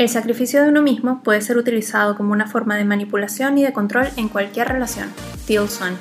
[0.00, 3.74] El sacrificio de uno mismo puede ser utilizado como una forma de manipulación y de
[3.74, 5.12] control en cualquier relación.
[5.46, 5.94] Teal Swan.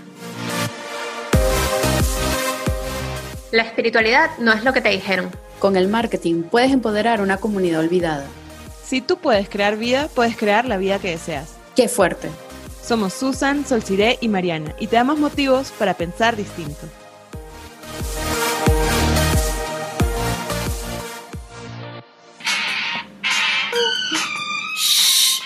[3.51, 5.29] La espiritualidad no es lo que te dijeron.
[5.59, 8.23] Con el marketing puedes empoderar una comunidad olvidada.
[8.85, 11.57] Si tú puedes crear vida, puedes crear la vida que deseas.
[11.75, 12.29] ¡Qué fuerte!
[12.81, 16.87] Somos Susan, Solciré y Mariana y te damos motivos para pensar distinto.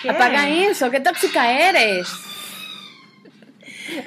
[0.09, 2.07] Apaga eso, qué tóxica eres.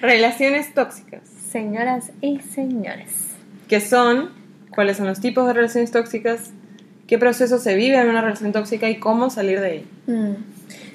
[0.00, 1.22] Relaciones tóxicas.
[1.50, 3.34] Señoras y señores.
[3.68, 4.30] ¿Qué son?
[4.70, 6.50] ¿Cuáles son los tipos de relaciones tóxicas?
[7.06, 9.86] ¿Qué proceso se vive en una relación tóxica y cómo salir de ella?
[10.06, 10.34] Mm.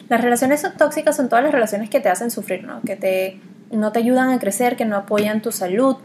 [0.09, 2.81] Las relaciones tóxicas son todas las relaciones que te hacen sufrir, ¿no?
[2.81, 3.39] Que te,
[3.71, 5.97] no te ayudan a crecer, que no apoyan tu salud,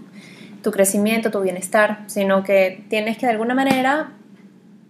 [0.63, 4.13] tu crecimiento, tu bienestar, sino que tienes que de alguna manera,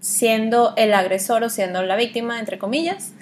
[0.00, 3.12] siendo el agresor o siendo la víctima, entre comillas,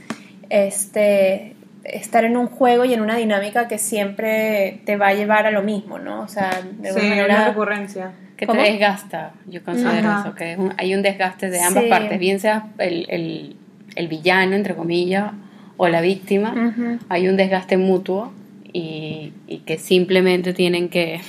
[0.50, 5.46] este, estar en un juego y en una dinámica que siempre te va a llevar
[5.46, 6.22] a lo mismo, ¿no?
[6.22, 7.34] O sea, de alguna Sí, manera...
[7.36, 8.12] una recurrencia.
[8.36, 8.62] Que ¿Cómo?
[8.62, 10.20] te desgasta, yo considero Ajá.
[10.26, 11.90] eso, que es un- hay un desgaste de ambas Sí.
[11.90, 13.56] partes, bien sea el, el-
[13.94, 15.32] el villano, entre comillas,
[15.76, 16.72] o la víctima,
[17.08, 18.32] hay un desgaste mutuo
[18.72, 21.20] y, y que simplemente tienen que,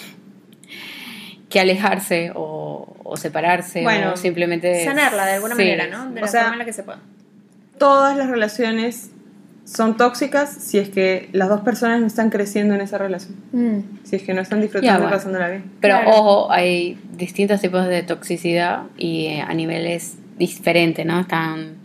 [1.50, 4.84] que alejarse o, o separarse Bueno, o simplemente...
[4.84, 5.62] sanarla de alguna Sí.
[5.62, 6.10] manera, ¿no?
[6.12, 7.00] De O la sea, forma en la que se pueda.
[7.78, 9.12] Todas las relaciones
[9.66, 13.36] son tóxicas si es que las dos personas no están creciendo en esa relación.
[13.52, 13.80] Mm.
[14.04, 15.16] Si es que no están disfrutando Ya, y bueno.
[15.16, 15.64] pasándola bien.
[15.82, 16.12] Pero Claro.
[16.12, 21.20] ojo, hay distintos tipos de toxicidad y eh, a niveles diferentes, ¿no?
[21.22, 21.78] Están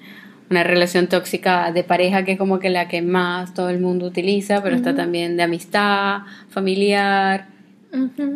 [0.51, 4.07] una relación tóxica de pareja que es como que la que más todo el mundo
[4.07, 7.47] utiliza, pero está también de amistad, familiar,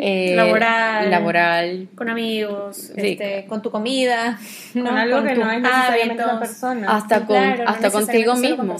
[0.01, 1.11] Eh, laboral.
[1.11, 1.89] laboral.
[1.95, 2.93] Con amigos, Sí.
[2.97, 4.39] este, con tu comida,
[4.73, 4.91] Con ¿no?
[4.97, 6.49] algo que no es necesariamente una hábitos.
[6.49, 6.97] persona.
[6.97, 8.77] Hasta, con, claro, no hasta contigo con mismo.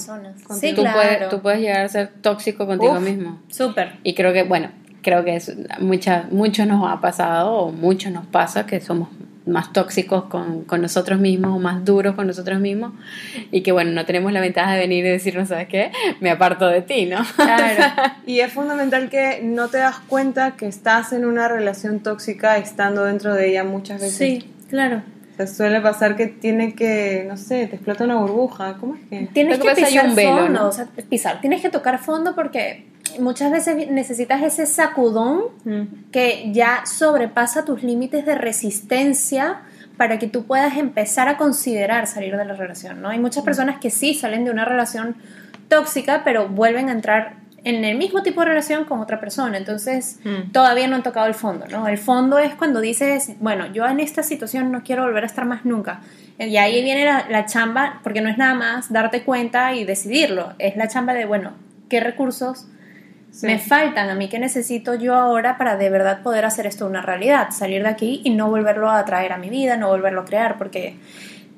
[0.47, 0.97] Con- Sí, tú, claro.
[0.97, 3.01] puedes, tú puedes llegar a ser tóxico contigo Uf.
[3.01, 3.41] mismo.
[3.49, 3.93] Súper.
[4.03, 4.71] Y creo que, bueno,
[5.03, 9.09] creo que es, mucha, muchos nos ha pasado o muchos nos pasa que somos
[9.47, 12.93] más tóxicos con, con nosotros mismos o más duros con nosotros mismos
[13.51, 15.93] y que, bueno, no tenemos la ventaja de venir y decirnos, ¿sabes qué?
[16.21, 17.19] Me aparto de ti, ¿no?
[17.37, 17.85] Claro.
[18.27, 23.05] Y es fundamental que no te das cuenta que estás en una relación tóxica estando
[23.05, 24.17] dentro de ella muchas veces.
[24.17, 25.03] sí, claro.
[25.35, 28.77] O sea, suele pasar que tiene que, no sé, te explota una burbuja.
[28.79, 29.29] ¿Cómo es que?
[29.33, 30.69] Tienes que que pisar un velo, fondo, ¿no?
[30.69, 31.41] o sea, pisar.
[31.41, 32.87] Tienes que tocar fondo porque
[33.21, 36.11] muchas veces necesitas ese sacudón Mm.
[36.13, 39.61] que ya sobrepasa tus límites de resistencia
[39.97, 43.09] para que tú puedas empezar a considerar salir de la relación, ¿no?
[43.11, 45.17] Hay muchas personas que sí salen de una relación
[45.69, 50.19] tóxica, pero vuelven a entrar en el mismo tipo de relación con otra persona, entonces
[50.25, 50.53] Mm.
[50.53, 51.89] todavía no han tocado el fondo, ¿no?
[51.89, 55.47] El fondo es cuando dices, bueno, yo en esta situación no quiero volver a estar
[55.47, 56.01] más nunca.
[56.39, 60.53] Y ahí viene la, la chamba, porque no es nada más darte cuenta y decidirlo,
[60.59, 61.53] es la chamba de, bueno,
[61.89, 62.67] ¿qué recursos
[63.43, 67.03] Me faltan a mí que necesito yo ahora para de verdad poder hacer esto una
[67.03, 70.25] realidad, salir de aquí y no volverlo a traer a mi vida, no volverlo a
[70.25, 70.97] crear, porque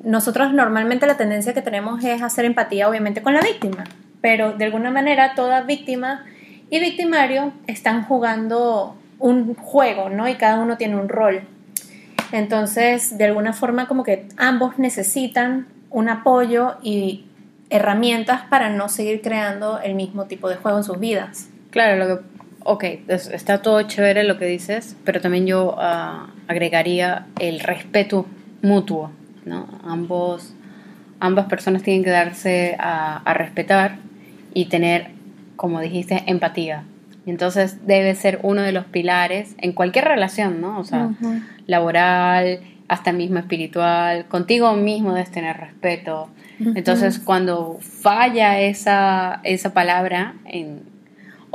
[0.02, 3.84] nosotros normalmente la tendencia que tenemos es hacer empatía obviamente con la víctima,
[4.22, 6.24] pero de alguna manera toda víctima
[6.70, 10.28] y victimario están jugando un juego, ¿no?
[10.28, 11.42] Y cada uno tiene un rol.
[12.32, 17.26] Entonces, de alguna forma como que ambos necesitan un apoyo y
[17.70, 21.50] herramientas para no seguir creando el mismo tipo de juego en sus vidas.
[21.76, 22.24] Claro, lo que,
[22.64, 28.26] ok, es- está todo chévere lo que dices, pero también yo ah, agregaría el respeto
[28.62, 29.10] mutuo,
[29.44, 29.68] ¿no?
[29.84, 30.54] Ambos,
[31.20, 33.96] ambas personas tienen que darse a, a respetar
[34.54, 35.08] y tener,
[35.56, 36.84] como dijiste, empatía.
[37.26, 40.78] Entonces debe ser uno de los pilares en cualquier relación, ¿no?
[40.78, 41.40] O sea, Ujú.
[41.66, 46.28] laboral, hasta mismo espiritual, contigo mismo debes tener respeto.
[46.74, 50.95] Entonces, cuando falla esa, esa palabra, en,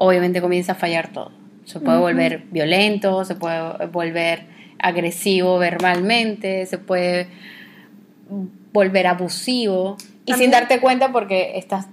[0.04, 1.32] obviamente comienza a fallar todo.
[1.66, 4.46] Se puede volver violento, se puede volver
[4.80, 7.28] agresivo verbalmente, se puede
[8.74, 11.88] volver abusivo y sin darte cuenta porque estás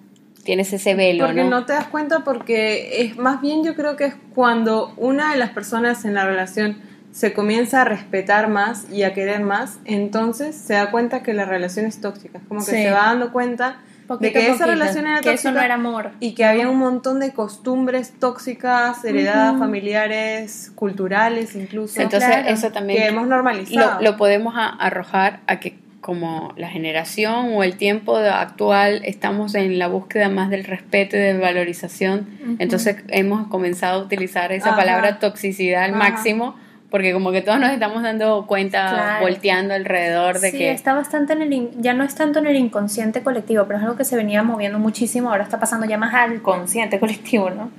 [0.44, 1.50] tienes ese velo, Porque ¿no?
[1.50, 5.38] no te das cuenta porque es más bien yo creo que es cuando una de
[5.38, 6.78] las personas en la relación
[7.12, 11.44] se comienza a respetar más y a querer más, entonces se da cuenta que la
[11.44, 12.38] relación es tóxica.
[12.38, 12.82] Es como que Sí.
[12.82, 13.80] se va dando cuenta
[14.20, 16.10] de que esa poquito, relación era que tóxica eso no era amor.
[16.20, 22.48] y que había un montón de costumbres tóxicas heredadas, familiares, culturales incluso, Entonces, claro.
[22.48, 24.00] eso también que hemos normalizado.
[24.02, 29.54] lo, lo podemos a- arrojar a que como la generación o el tiempo actual estamos
[29.54, 32.28] en la búsqueda más del respeto y de valorización,
[32.58, 34.76] entonces hemos comenzado a utilizar esa Ajá.
[34.76, 35.98] palabra toxicidad al Ajá.
[36.10, 36.54] máximo
[36.90, 39.20] Porque como que todos nos estamos dando cuenta, Claro.
[39.26, 40.70] volteando alrededor de sí, que...
[40.72, 43.84] está bastante en el, in- ya no es tanto en el inconsciente colectivo, pero es
[43.84, 47.70] algo que se venía moviendo muchísimo, ahora está pasando ya más al consciente colectivo, ¿no?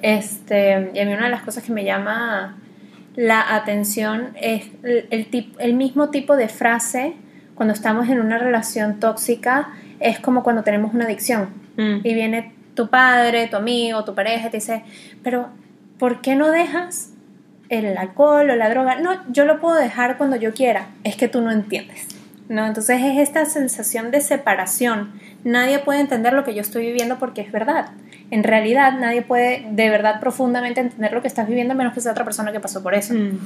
[0.00, 2.56] Este, y a mí una de las cosas que me llama
[3.16, 7.14] la atención es el, el, tip- el mismo tipo de frase
[7.54, 9.68] cuando estamos en una relación tóxica,
[10.00, 12.00] es como cuando tenemos una adicción Mm.
[12.04, 14.82] y viene tu padre, tu amigo, tu pareja y te dice,
[15.22, 15.48] pero
[15.98, 17.14] ¿por qué no dejas
[17.78, 18.96] el alcohol o la droga?
[18.96, 22.06] No, yo lo puedo dejar cuando yo quiera, es que tú no entiendes.
[22.48, 22.66] ¿no?
[22.66, 25.12] Entonces es esta sensación de separación.
[25.44, 27.90] Nadie puede entender lo que yo estoy viviendo porque es verdad.
[28.30, 32.12] En realidad nadie puede de verdad profundamente entender lo que estás viviendo menos que sea
[32.12, 33.14] otra persona que pasó por eso.
[33.14, 33.38] Mm.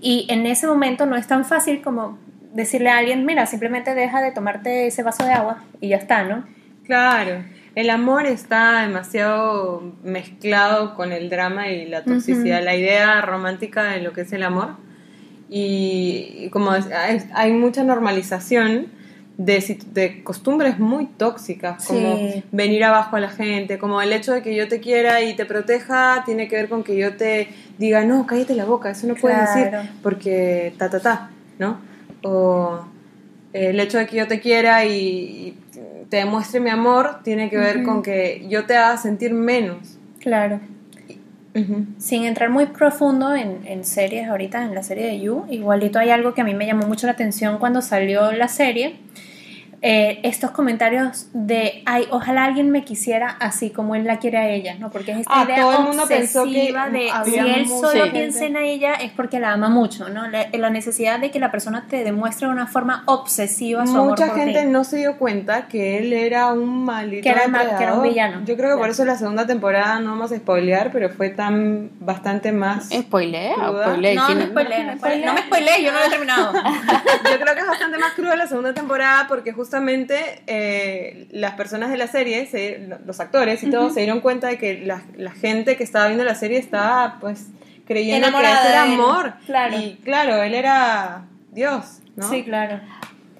[0.00, 2.18] Y en ese momento no es tan fácil como
[2.52, 6.24] decirle a alguien, mira, simplemente deja de tomarte ese vaso de agua y ya está,
[6.24, 6.44] ¿no?
[6.84, 7.44] Claro,
[7.74, 14.00] el amor está demasiado mezclado con el drama y la toxicidad, la idea romántica de
[14.00, 14.76] lo que es el amor.
[15.48, 18.86] Y, y como es- hay, hay mucha normalización
[19.36, 22.44] de, de costumbres muy tóxicas, como Sí.
[22.52, 25.46] venir abajo a la gente, como el hecho de que yo te quiera y te
[25.46, 29.14] proteja tiene que ver con que yo te diga, no, cállate la boca, eso no
[29.14, 29.78] puedes Claro.
[29.80, 31.80] decir porque ta, ta, ta, ¿no?
[32.22, 32.84] O
[33.54, 35.56] el hecho de que yo te quiera y
[36.10, 39.98] te demuestre mi amor tiene que ver con que yo te haga sentir menos.
[40.18, 40.60] Claro.
[41.98, 46.10] Sin entrar muy profundo en, en series ahorita, en la serie de You, igualito hay
[46.10, 48.96] algo que a mí me llamó mucho la atención cuando salió la serie.
[49.82, 54.48] Eh, estos comentarios de, ay, ojalá alguien me quisiera así como él la quiere a
[54.50, 54.90] ella, ¿no?
[54.90, 57.88] Porque es esta Ah, idea todo el mundo pensó que obsesiva de si él solo
[57.90, 58.10] gente.
[58.10, 60.28] piensa en ella es porque la ama mucho, ¿no?
[60.28, 64.24] La, la necesidad de que la persona te demuestre de una forma obsesiva su Mucha
[64.24, 64.66] amor por gente ti.
[64.68, 68.02] no se dio cuenta que él era un maldito Que era mal- que era un
[68.02, 68.42] villano.
[68.44, 68.92] Yo creo que por Claro.
[68.92, 72.90] eso la segunda temporada no vamos a spoilear, pero fue tan bastante más.
[72.90, 74.14] Spoilea, spoilea.
[74.14, 76.52] No, ¿Quién- no no no me spoileé, yo no lo he terminado.
[77.30, 80.16] Yo creo que es bastante más cruda la segunda temporada porque justamente
[80.48, 84.58] eh, las personas de la serie, se- los actores y todo, se dieron cuenta de
[84.58, 87.46] que la, la gente que estaba viendo la serie estaba pues
[87.86, 89.32] creyendo Enamorada que ese era amor.
[89.46, 89.78] Claro.
[89.78, 92.28] Y claro, él era Dios, ¿no?
[92.28, 92.80] Sí, claro.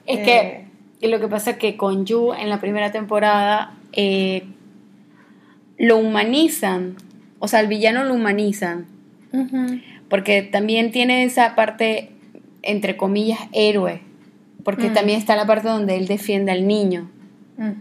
[0.06, 0.64] Es Eh, que
[1.04, 4.44] y lo que pasa es que con Yu en la primera temporada eh,
[5.78, 6.94] lo humanizan,
[7.40, 8.86] o sea, el villano lo humanizan,
[10.08, 12.10] porque también tiene esa parte,
[12.62, 14.02] entre comillas, héroe,
[14.76, 14.94] porque Mm.
[14.94, 17.10] también está la parte donde él defiende al niño.
[17.58, 17.74] Ujú.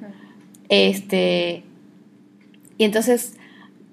[0.69, 1.63] Este,
[2.77, 3.35] y entonces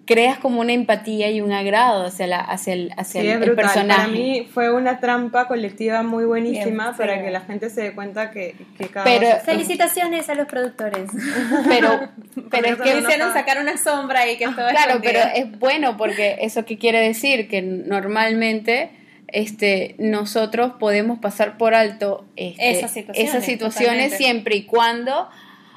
[0.04, 3.54] creas como una empatía y un agrado hacia, la, hacia, el, hacia Sí, el, el
[3.56, 4.02] personaje.
[4.02, 7.24] Para mí fue una trampa colectiva muy buenísima Bien, para sí.
[7.24, 11.10] que la gente se dé cuenta que, que cada Pero- uno- Felicitaciones a los productores.
[11.68, 12.08] pero,
[12.50, 15.12] pero es que no hicieron sacar una sombra y que todo Claro, escondido.
[15.12, 18.90] pero es bueno porque eso qué quiere decir que normalmente
[19.28, 24.16] este nosotros podemos pasar por alto este, Esas situaciones, esas situaciones totalmente.
[24.16, 25.28] siempre y cuando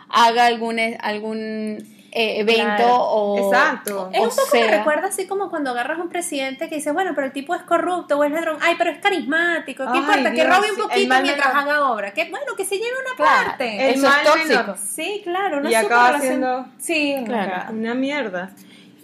[0.10, 1.78] haga algún algún
[2.12, 2.96] eh, evento Claro.
[3.04, 4.10] o Exacto.
[4.12, 6.76] Es o un poco me sea, recuerda así como cuando agarras a un presidente que
[6.76, 8.58] dice, bueno, pero el tipo es corrupto o es ladrón.
[8.62, 9.84] Ay, pero es carismático.
[9.84, 10.32] ¿Qué Ay, importa?
[10.32, 11.58] que robe un poquito mientras menor.
[11.70, 12.12] haga obra.
[12.12, 13.90] Que bueno, que se lleve una Claro, parte.
[13.90, 14.48] El eso es tóxico.
[14.62, 14.78] menor.
[14.80, 15.58] Sí, claro.
[15.60, 17.52] Una Y acaba siendo- Sí, Claro.
[17.52, 17.74] claro.
[17.74, 18.52] Una mierda.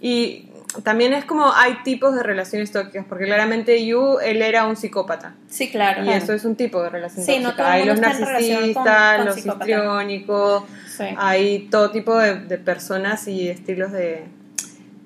[0.02, 0.48] Y
[0.82, 5.34] también es como hay tipos de relaciones tóxicas, porque claramente Yu, él era un psicópata.
[5.48, 6.04] Sí, claro.
[6.04, 7.56] Y eso es un tipo de relación Sí, no tóxica.
[7.64, 10.64] todo el hay los con- narcisistas, con los histriónicos,
[10.96, 11.04] Sí.
[11.16, 14.24] hay todo tipo de, de personas y estilos de,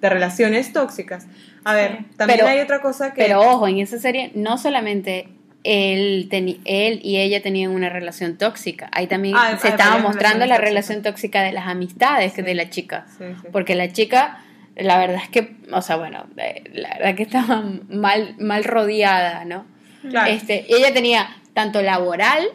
[0.00, 1.26] de relaciones tóxicas.
[1.64, 2.04] A ver, Sí.
[2.16, 3.23] también Pero- hay otra cosa que...
[3.23, 5.28] pero ojo en esa serie no solamente
[5.62, 6.28] él,
[6.64, 8.88] él y ella tenían una relación tóxica.
[8.92, 12.40] Ahí también Ah, se hay estaba mostrando la relación tóxica de las amistades Sí.
[12.40, 13.04] de la chica.
[13.18, 13.49] Sí, sí.
[13.52, 14.42] Porque la chica,
[14.77, 19.45] la verdad es que, o sea, bueno, eh, la verdad que estaba mal, mal rodeada,
[19.45, 19.67] ¿no?
[20.09, 20.31] Claro.
[20.31, 22.47] Este, ella tenía tanto laboral,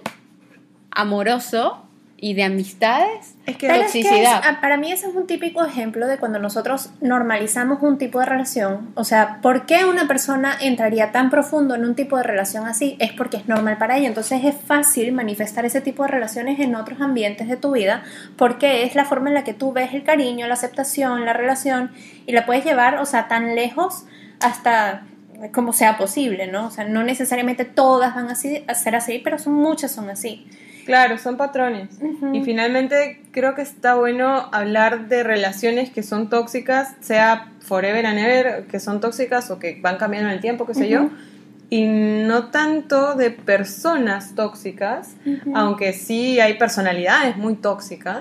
[0.91, 1.84] amoroso
[2.17, 4.39] y de amistades, Es que Pero es que toxicidad.
[4.39, 8.19] es- ah, para mí ese es un típico ejemplo de cuando nosotros normalizamos un tipo
[8.19, 8.91] de relación.
[8.95, 12.95] O sea, ¿por qué una persona entraría tan profundo en un tipo de relación así?
[12.99, 14.07] Es porque es normal para ella.
[14.07, 18.01] Entonces es fácil manifestar ese tipo de relaciones en otros ambientes de tu vida
[18.37, 21.91] porque es la forma en la que tú ves el cariño, la aceptación, la relación
[22.25, 24.05] y la puedes llevar, o sea, tan lejos
[24.39, 25.03] hasta
[25.53, 26.67] como sea posible, ¿no?
[26.67, 30.47] O sea, no necesariamente todas van así, a ser así, pero son, muchas son así.
[30.85, 31.89] Claro, son patrones.
[32.33, 38.19] Y finalmente creo que está bueno hablar de relaciones que son tóxicas, sea forever and
[38.19, 41.09] ever, que son tóxicas o que van cambiando en el tiempo, qué sé yo.
[41.69, 45.15] Y no tanto de personas tóxicas,
[45.55, 48.19] aunque sí hay personalidades muy tóxicas.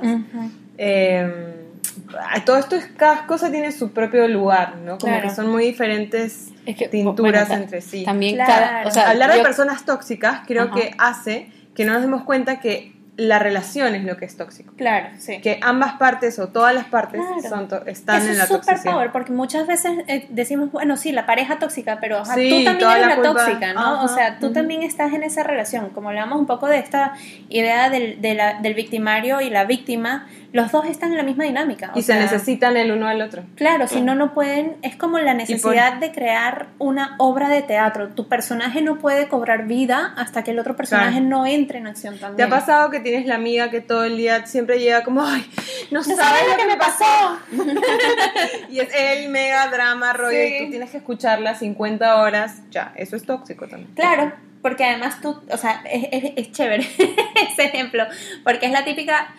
[0.78, 1.52] Eh,
[2.44, 4.98] todo esto es, cada cosa tiene su propio lugar, ¿no?
[4.98, 5.28] Como Claro.
[5.28, 8.04] que son muy diferentes Es que, tinturas bueno, entre sí.
[8.04, 8.52] También Claro.
[8.52, 10.74] cada, o sea, Hablar de personas tóxicas creo Ajá.
[10.74, 14.72] que hace que no nos demos cuenta que la relación es lo que es tóxico.
[14.76, 15.40] Claro, sí.
[15.40, 17.68] Que ambas partes o todas las partes Claro.
[17.68, 18.92] son están Eso en la es super toxicidad.
[18.92, 22.90] power, porque muchas veces eh, decimos, bueno, sí, la pareja tóxica, pero Sí, tú también
[22.90, 23.80] eres la tóxica, ¿no?
[23.80, 25.90] Ajá, O sea, tú también estás en esa relación.
[25.90, 27.12] Como hablamos un poco de esta
[27.50, 31.44] idea del, de la- del victimario y la víctima, los dos están en la misma
[31.44, 31.90] dinámica.
[31.94, 33.42] o Y se necesitan el uno al otro.
[33.56, 38.08] Claro, si no, no pueden, es como la necesidad de crear una obra de teatro.
[38.10, 41.26] Tu personaje no puede cobrar vida hasta que el otro personaje Claro.
[41.26, 42.46] no entre en acción ¿Te también.
[42.46, 45.44] ha pasado que tienes la amiga que todo el día siempre llega como, ay,
[45.90, 47.38] no, ¿No sabes, lo que me pasó?
[48.70, 50.56] y es el mega drama, rollo, Sí.
[50.60, 52.62] y tú tienes que escucharla 50 horas.
[52.70, 53.92] Ya, eso es tóxico también.
[53.94, 54.32] Claro,
[54.62, 56.86] porque además tú, o sea, es, es, es chévere
[57.50, 58.04] ese ejemplo,
[58.44, 59.34] porque es la típica,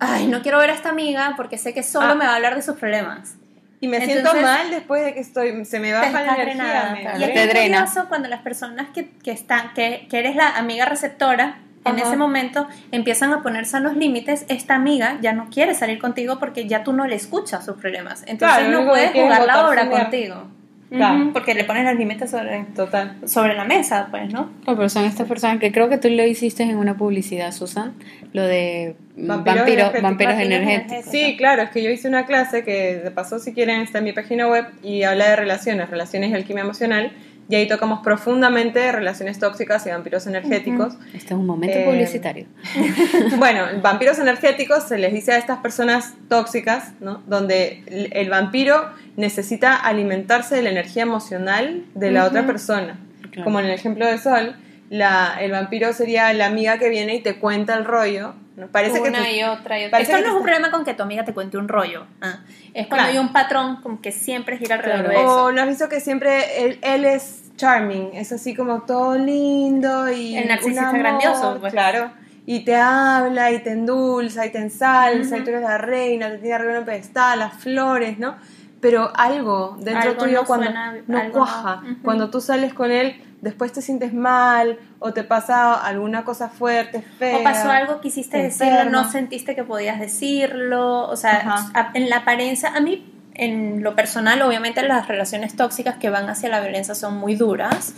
[0.00, 2.14] ay, no quiero ver a esta amiga porque sé que solo Ah.
[2.14, 3.34] me va a hablar de sus problemas.
[3.82, 6.90] Y me Entonces- siento mal después de que estoy, se me baja la energía.
[6.92, 7.24] me-.
[7.24, 7.78] Y Te es drena.
[7.86, 12.08] curioso cuando las personas que, que están, que, que eres la amiga receptora, en Ajá.
[12.08, 16.66] ese momento empiezan a poner sanos límites, esta amiga ya no quiere salir contigo porque
[16.68, 18.22] ya tú no le escuchas sus problemas.
[18.26, 20.46] Entonces Claro, no puedes jugar la obra contigo.
[20.90, 21.30] Claro.
[21.32, 23.16] Porque le pones los límites sobre, Total.
[23.24, 24.50] sobre la mesa, pues, ¿no?
[24.66, 27.94] No, pero son estas personas que creo que tú lo hiciste en una publicidad, Susan,
[28.32, 30.02] lo de Vampiros vampiro- energéticos.
[30.02, 31.04] vampiros energéticos.
[31.10, 34.04] Sí, claro, es que yo hice una clase que de paso si quieren está en
[34.04, 37.12] mi página web y habla de relaciones, relaciones y alquimia emocional
[37.50, 40.94] y ahí tocamos profundamente relaciones tóxicas y vampiros energéticos.
[41.12, 42.46] Este es un momento Eh, publicitario.
[43.38, 47.22] Bueno, vampiros energéticos se les dice a estas personas tóxicas, ¿no?
[47.26, 52.98] Donde el, el vampiro necesita alimentarse de la energía emocional de la otra persona.
[53.32, 53.44] Claro.
[53.44, 54.54] Como en el ejemplo de Sol,
[54.90, 58.34] la, el vampiro sería la amiga que viene y te cuenta el rollo.
[58.72, 60.00] Parece que una tú- y otra y otra.
[60.00, 62.04] Esto que no es un problema con que tu amiga te cuente un rollo.
[62.20, 62.40] ah.
[62.74, 63.08] Es cuando Claro.
[63.12, 65.18] hay un patrón como que siempre gira alrededor Claro.
[65.18, 65.44] de eso.
[65.46, 70.10] O no has visto que siempre él, él es charming, es así como todo lindo
[70.10, 70.36] y.
[70.36, 71.72] El narcisista amor, grandioso, pues.
[71.72, 72.10] Claro.
[72.44, 75.44] Y te habla y te endulza y te ensalza y Ujú.
[75.44, 78.36] tú eres la reina, te tiene arriba en un pedestal, las flores, ¿no?
[78.80, 81.96] Pero algo dentro Algo tuyo no cuando suena- no cuaja, no.
[82.02, 87.02] Cuando tú sales con él, después te sientes mal o te pasa alguna cosa fuerte,
[87.18, 87.38] fea.
[87.38, 91.08] O pasó algo, quisiste te decirlo, no sentiste que podías decirlo.
[91.08, 96.10] O sea, en la apariencia, a mí, en lo personal, obviamente las relaciones tóxicas que
[96.10, 97.94] van hacia la violencia son muy duras.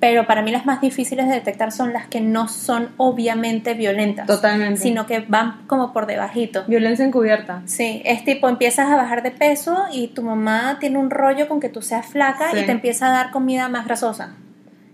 [0.00, 4.26] Pero para mí las más difíciles de detectar son las que no son obviamente violentas.
[4.26, 4.80] Totalmente.
[4.80, 6.64] Sino que van como por debajito.
[6.66, 7.60] Violencia encubierta.
[7.66, 11.60] Sí, es tipo, empiezas a bajar de peso y tu mamá tiene un rollo con
[11.60, 12.60] que tú seas flaca Sí.
[12.60, 14.34] y te empieza a dar comida más grasosa.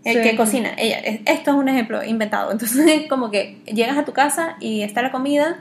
[0.05, 0.29] El Sí.
[0.31, 2.51] que cocina, ella, es- esto es un ejemplo inventado.
[2.53, 5.59] Entonces, como que llegas a tu casa y está la comida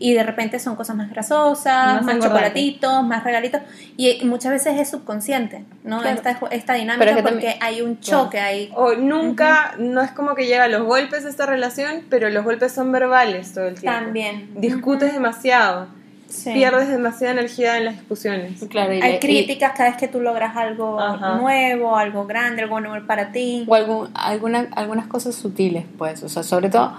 [0.00, 3.60] y de repente son cosas más grasosas, Más más, chocolatitos, más regalitos.
[3.96, 6.00] Y muchas veces es subconsciente, ¿no?
[6.00, 6.16] Claro.
[6.16, 8.70] Esta, esta Pero dinámica es que porque también- hay un choque ahí.
[8.74, 12.72] O nunca, no es como que llega a los golpes esta relación, pero los golpes
[12.72, 13.98] son verbales todo el tiempo.
[13.98, 14.50] También.
[14.56, 15.86] Discutes demasiado,
[16.28, 16.52] Sí.
[16.52, 18.60] pierdes demasiada energía en las discusiones.
[18.68, 21.36] Claro, y Hay le- y- críticas cada vez que tú logras algo Ajá.
[21.36, 23.64] nuevo, algo grande, algo nuevo para ti.
[23.66, 26.94] o algún- alguna- algunas cosas sutiles, pues, o sea, sobre todo,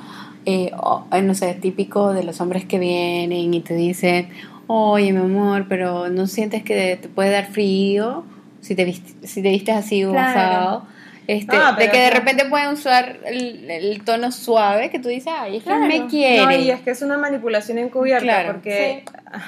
[0.49, 0.71] eh,
[1.11, 4.29] eh, no sé, típico de los hombres que vienen y te dicen,
[4.67, 8.23] oye, mi amor, pero ¿no sientes que te puede dar frío
[8.61, 10.29] si te, viste, si te vistes así Claro.
[10.29, 10.87] usado?
[11.27, 15.31] Este, Ah, de que de repente pueden usar el, el tono suave que tú dices,
[15.37, 15.85] ay, es que Claro.
[15.85, 16.43] me quiere.
[16.43, 19.43] No, y es que es una manipulación encubierta, Claro, porque, ah,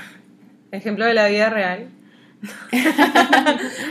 [0.72, 1.88] ejemplo de la vida real.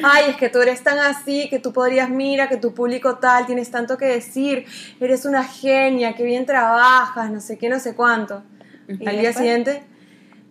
[0.02, 3.46] Ay, es que tú eres tan así, que tú podrías, mira, que tu público tal,
[3.46, 4.66] tienes tanto que decir,
[5.00, 8.42] eres una genia, que bien trabajas, no sé qué, no sé cuánto.
[8.88, 9.36] ¿Y Al día después?
[9.36, 9.82] siguiente,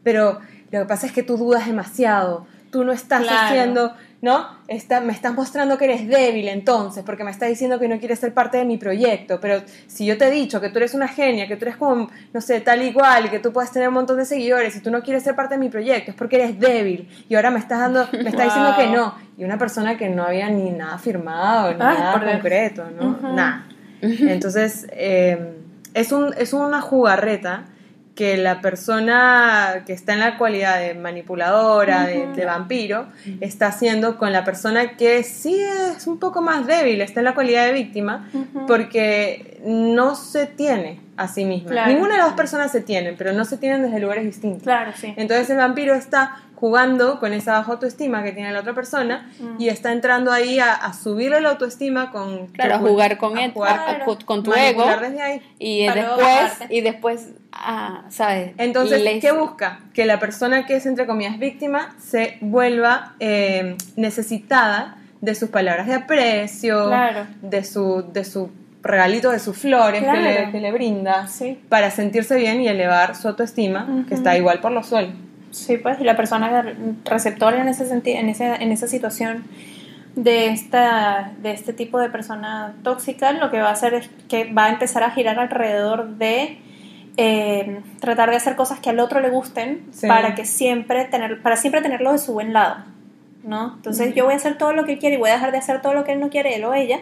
[0.04, 0.40] pero
[0.72, 3.46] lo que pasa es que tú dudas demasiado, tú no estás Claro.
[3.48, 4.48] haciendo, ¿no?
[4.68, 8.20] Está, me estás mostrando que eres débil entonces, porque me estás diciendo que no quieres
[8.20, 11.08] ser parte de mi proyecto, pero si yo te he dicho que tú eres una
[11.08, 13.94] genia, que tú eres como, no sé, tal igual, y que tú puedes tener un
[13.94, 16.60] montón de seguidores y tú no quieres ser parte de mi proyecto, es porque eres
[16.60, 19.16] débil y ahora me estás dando, me estás diciendo que no.
[19.38, 23.18] Y una persona que no había ni nada firmado, ni Ay, nada concreto, ¿no?
[23.34, 23.66] Nada.
[24.02, 25.56] Entonces, eh,
[25.94, 27.66] es, un, es una jugarreta
[28.20, 33.08] que la persona que está en la cualidad de manipuladora, de, de vampiro,
[33.40, 37.34] está haciendo con la persona que sí es un poco más débil, está en la
[37.34, 38.30] cualidad de víctima,
[38.68, 41.72] porque no se tiene a sí misma.
[41.72, 41.92] Claro.
[41.92, 44.64] Ninguna de las dos personas se tienen, pero no se tienen desde lugares distintos.
[44.64, 45.14] Claro, sí.
[45.18, 49.62] Entonces el vampiro está jugando con esa baja autoestima que tiene la otra persona Mm.
[49.62, 52.48] y está entrando ahí a, a subirle la autoestima con...
[52.48, 54.84] Claro, a jugar con, a él, jugar- a- con- tu ego.
[55.02, 55.42] desde ahí.
[55.58, 58.52] Y después, y después, ah, ¿sabes?
[58.58, 59.80] Entonces, Les- ¿qué busca?
[59.94, 65.88] Que la persona que es, entre comillas, víctima se vuelva eh, necesitada de sus palabras
[65.88, 67.28] de aprecio, Claro.
[67.42, 68.50] de, su, de su
[68.82, 70.22] regalito, de sus flores que, Claro.
[70.22, 71.60] le, que le brinda, Sí.
[71.70, 75.14] para sentirse bien y elevar su autoestima, que está igual por los suelos.
[75.52, 76.64] Sí, pues, y la persona
[77.06, 79.44] receptora en ese senti- en esa, en esa situación
[80.16, 84.52] de esta, de este tipo de persona tóxica, lo que va a hacer es que
[84.54, 86.60] va a empezar a girar alrededor de
[87.22, 90.08] eh, tratar de hacer cosas que al otro le gusten Sí.
[90.08, 92.78] para que siempre tener, para siempre tenerlo de su buen lado.
[93.44, 93.74] ¿no?
[93.76, 95.58] Entonces yo voy a hacer todo lo que él quiere y voy a dejar de
[95.58, 97.00] hacer todo lo que él no quiere, él o ella,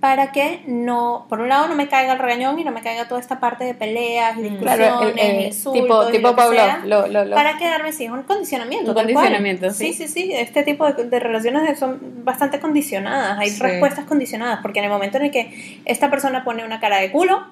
[0.00, 3.08] para que no, por un lado no me caiga el regañón y no me caiga
[3.08, 6.34] toda esta parte de peleas y discusiones, Claro, el- el- insultos tipo, y tipo lo
[6.34, 8.90] que Pablo, sea, lo, lo, lo- para quedarme sí, es un condicionamiento.
[8.90, 9.06] Un cual.
[9.06, 9.92] condicionamiento, sí.
[9.92, 10.06] sí.
[10.06, 13.38] Sí, sí, Este tipo de, de relaciones son bastante condicionadas.
[13.40, 13.60] Hay Sí.
[13.60, 17.10] respuestas condicionadas, porque en el momento en el que esta persona pone una cara de
[17.10, 17.44] culo,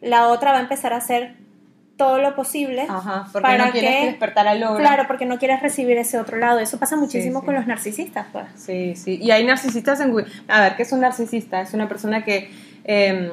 [0.00, 1.34] la otra va a empezar a hacer
[2.02, 4.78] todo lo posible Ajá, porque para no quieres que- despertar al logro.
[4.78, 6.58] Claro, porque no quieres recibir ese otro lado.
[6.58, 7.46] Eso pasa muchísimo sí.
[7.46, 8.46] con los narcisistas, pues.
[8.56, 9.18] Sí, sí.
[9.22, 10.14] Y hay narcisistas en...
[10.48, 11.60] A ver, ¿qué es un narcisista?
[11.60, 12.50] Es una persona que
[12.84, 13.30] eh,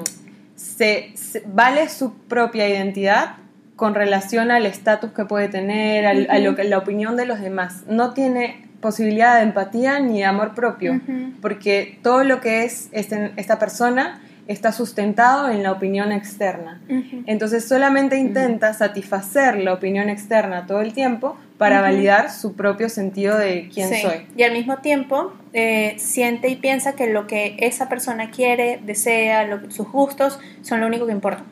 [0.56, 3.36] se, se- vale su propia identidad
[3.76, 7.40] con relación al estatus que puede tener, al- a lo que, la opinión de los
[7.40, 7.84] demás.
[7.88, 11.00] No tiene posibilidad de empatía ni de amor propio,
[11.42, 16.82] porque todo lo que es este- esta persona está sustentado en la opinión externa.
[17.28, 23.38] Entonces solamente intenta satisfacer la opinión externa todo el tiempo para validar su propio sentido
[23.38, 24.02] de quién Sí.
[24.02, 24.26] soy.
[24.36, 29.46] Y al mismo tiempo eh, siente y piensa que lo que esa persona quiere, desea,
[29.46, 31.44] lo sus gustos son lo único que importa.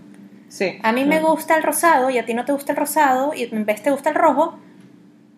[0.49, 0.79] Sí.
[0.81, 3.43] A mí me gusta el rosado y a ti no te gusta el rosado y
[3.43, 4.57] en vez te gusta el rojo,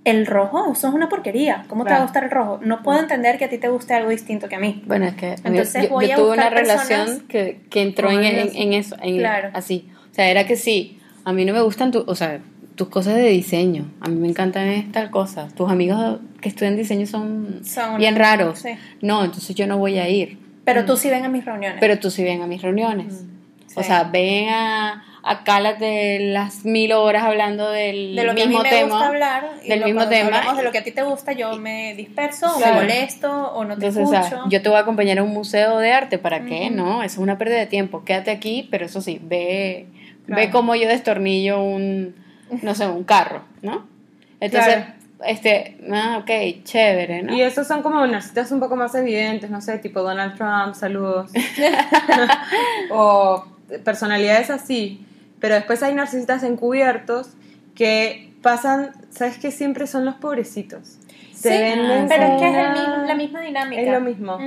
[0.05, 1.65] el rojo, eso es una porquería.
[1.67, 2.59] ¿Cómo te va a gustar el rojo?
[2.63, 4.81] No puedo entender que a ti te guste algo distinto que a mí.
[4.85, 8.23] Bueno, es que Entonces yo, voy yo a tuve una relación que, que entró en,
[8.23, 9.49] en- eso, en Claro.
[9.53, 9.89] así.
[10.11, 12.39] O sea, era que sí, a mí no me gustan tu, o sea,
[12.75, 13.91] tus cosas de diseño.
[13.99, 15.49] A mí me encantan es tal cosa.
[15.55, 18.59] Tus amigos que estudian diseño son, Son- bien raros.
[18.59, 18.69] sí.
[19.01, 20.37] No, entonces yo no voy a ir.
[20.63, 21.77] Pero tú sí ven a mis reuniones.
[21.81, 23.25] Pero tú sí ven a mis reuniones.
[23.75, 23.87] O Sí.
[23.87, 28.49] sea, ven a, a Cálate las mil horas hablando del de lo que a mí
[28.49, 28.89] mismo me tema.
[28.89, 30.25] gusta hablar y del lo- mismo tema.
[30.37, 32.75] hablamos de lo que a ti te gusta yo me disperso o Claro.
[32.75, 35.23] me molesto o no te Entonces, o sea, escucho yo te voy a acompañar a
[35.23, 36.69] un museo de arte, ¿para qué?
[36.69, 38.03] No, eso es una pérdida de tiempo.
[38.05, 39.87] Quédate aquí, pero eso sí, ve,
[40.25, 40.41] Claro.
[40.41, 42.15] ve cómo yo destornillo un,
[42.61, 43.87] no sé, un carro, ¿no?
[44.39, 44.93] Entonces, Claro.
[45.25, 47.33] este, ah, ok, chévere, ¿no?
[47.35, 51.29] Y esos son como narcisistas un poco más evidentes, no sé, tipo Donald Trump, saludos.
[52.91, 53.45] o
[53.83, 55.05] personalidades así.
[55.39, 57.29] Pero después hay narcisistas encubiertos
[57.75, 59.51] que pasan, ¿sabes qué?
[59.51, 60.97] Siempre son los pobrecitos.
[61.33, 64.37] Se Sí, venden pero es que es el la misma dinámica Es lo mismo.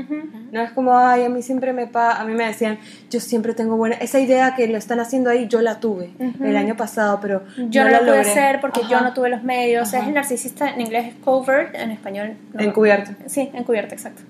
[0.50, 2.78] No es como, ay, a mí siempre me pa a mí me decían,
[3.09, 6.55] yo siempre tengo buena, esa idea que lo están haciendo ahí, yo la tuve el
[6.55, 8.31] año pasado, pero Yo no, la lo pude logré".
[8.31, 9.90] hacer porque yo no tuve los medios.
[9.94, 12.37] Es el narcisista, en inglés es covert, en español.
[12.52, 12.61] no.
[12.61, 13.12] Encubierto.
[13.26, 14.20] Sí, encubierto, exacto.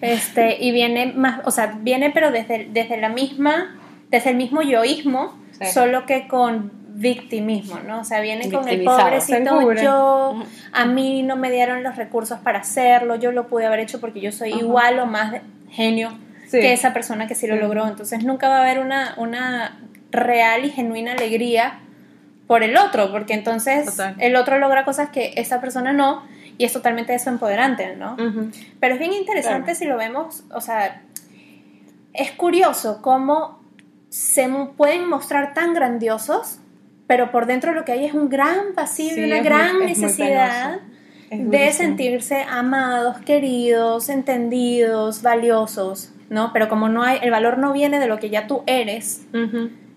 [0.00, 3.76] Este, y viene más, o sea, viene pero desde, desde la misma,
[4.10, 5.66] desde el mismo yoísmo, Sí.
[5.72, 8.00] solo que con victimismo, ¿no?
[8.00, 10.42] O sea, viene con el pobrecito, yo,
[10.72, 14.20] a mí no me dieron los recursos para hacerlo, yo lo pude haber hecho porque
[14.20, 14.60] yo soy Ajá.
[14.60, 15.34] igual o más
[15.70, 16.10] genio
[16.48, 16.60] Sí.
[16.60, 17.60] que esa persona que sí lo Sí.
[17.60, 17.86] logró.
[17.86, 19.78] Entonces nunca va a haber una, una
[20.10, 21.80] real y genuina alegría
[22.46, 24.14] por el otro, porque entonces Total.
[24.18, 26.22] el otro logra cosas que esa persona no,
[26.58, 28.14] y es totalmente desempoderante, ¿no?
[28.14, 28.50] Ujú.
[28.80, 29.78] Pero es bien interesante Claro.
[29.78, 31.02] si lo vemos, o sea,
[32.14, 33.60] es curioso cómo
[34.16, 34.48] se
[34.78, 36.58] pueden mostrar tan grandiosos,
[37.06, 39.86] pero por dentro lo que hay es un gran vacío Sí, y una gran muy-
[39.88, 40.80] necesidad
[41.30, 46.50] de sentirse amados, queridos, entendidos, valiosos, ¿no?
[46.54, 49.26] Pero como no hay, el valor no viene de lo que ya tú eres,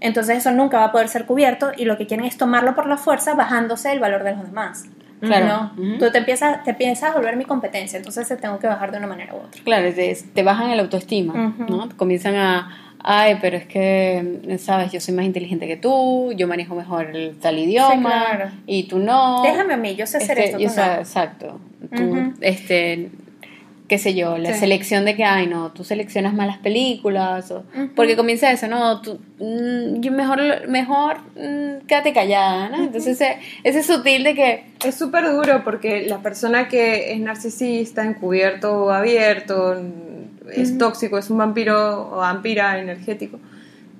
[0.01, 2.88] entonces eso nunca va a poder ser cubierto y lo que quieren es tomarlo por
[2.88, 4.86] la fuerza bajándose el valor de los demás.
[5.21, 5.71] Claro.
[5.77, 5.97] ¿no?
[5.97, 8.97] Tú te empiezas, te piensas a volver mi competencia, entonces te tengo que bajar de
[8.97, 9.62] una manera u otra.
[9.63, 11.53] Claro, te, te bajan el autoestima.
[11.69, 11.89] ¿no?
[11.97, 16.76] Comienzan a, ay, pero es que, sabes, yo soy más inteligente que tú, yo manejo
[16.76, 18.52] mejor el tal idioma, claro.
[18.68, 19.42] y tú no.
[19.44, 20.60] Déjame a mí, yo sé hacer Este, esto.
[20.60, 20.94] yo tú sé- no.
[20.96, 21.60] Exacto.
[21.96, 23.10] Tú, este,
[23.88, 24.60] qué sé yo, la Sí.
[24.60, 27.64] selección de que, ay, no, tú seleccionas malas películas, o-
[27.96, 32.84] porque comienza eso, no, tú, mm, yo mejor, mejor, mm, quédate callada, ¿no?
[32.84, 38.06] Entonces ese, ese sutil de que, Es súper duro porque la persona que es narcisista,
[38.06, 39.82] encubierto o abierto,
[40.54, 43.40] es tóxico, es un vampiro o vampira energético,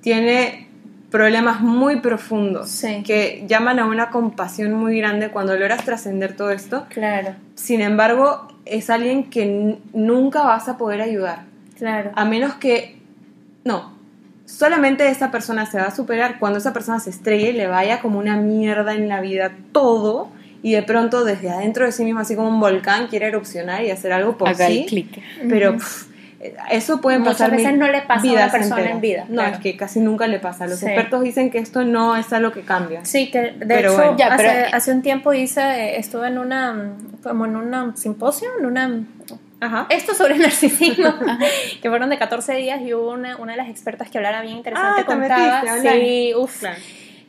[0.00, 0.68] tiene
[1.10, 3.02] problemas muy profundos Sí.
[3.04, 6.86] que llaman a una compasión muy grande cuando logras trascender todo esto.
[6.88, 11.44] Claro, Sin embargo, es alguien que nunca vas a poder ayudar.
[11.76, 12.12] claro.
[12.14, 12.96] A menos que...
[13.64, 13.92] No.
[14.44, 18.00] Solamente esa persona se va a superar cuando esa persona se estrelle y le vaya
[18.00, 20.28] como una mierda en la vida todo
[20.62, 23.90] y de pronto desde adentro de sí mismo, así como un volcán, quiere erupcionar y
[23.90, 24.80] hacer algo por Haga sí.
[24.80, 25.22] el clic.
[25.48, 26.06] Pero pf,
[26.70, 28.94] eso puede Muchas pasar veces mil no le pasa a una persona enteras.
[28.94, 29.54] en vida, No, claro.
[29.56, 30.66] es que casi nunca le pasa.
[30.66, 30.86] Los Sí.
[30.86, 33.04] expertos dicen que esto no es algo que cambia.
[33.04, 34.16] Sí, que de Pero hecho bueno.
[34.16, 38.64] Ya, hace, pero- hace un tiempo hice, estuve en una, como en una simposio, en
[38.66, 39.04] una,
[39.60, 39.86] Ajá.
[39.90, 41.12] esto sobre el narcisismo,
[41.82, 44.56] que fueron de 14 días y hubo una, una de las expertas que hablara bien
[44.56, 46.78] interesante, Ah, contaba, sí, uff, Claro.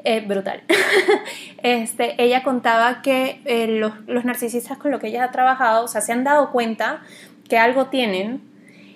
[0.06, 0.62] eh, brutal.
[1.64, 5.88] este, ella contaba que eh, los, los narcisistas con lo que ella ha trabajado, o
[5.88, 7.02] sea, se han dado cuenta
[7.50, 8.42] que algo tienen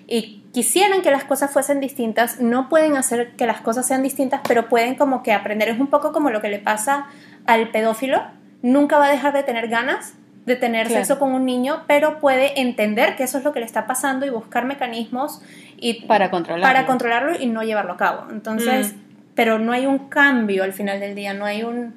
[0.08, 4.42] y quisieran que las cosas fuesen distintas, no pueden hacer que las cosas sean distintas,
[4.48, 5.68] pero pueden como que aprender.
[5.70, 7.08] Es un poco como lo que le pasa
[7.46, 8.22] al pedófilo.
[8.62, 10.14] Nunca va a dejar de tener ganas
[10.46, 11.04] de tener Claro.
[11.04, 14.28] sexo con un niño, pero puede entender que eso es lo que le está pasando
[14.28, 15.42] y buscar mecanismos
[15.78, 16.64] y Para controlarlo.
[16.64, 18.28] para controlarlo y no llevarlo a cabo.
[18.30, 18.98] Entonces, Mm.
[19.34, 21.96] pero no hay un cambio al final del día, no hay un,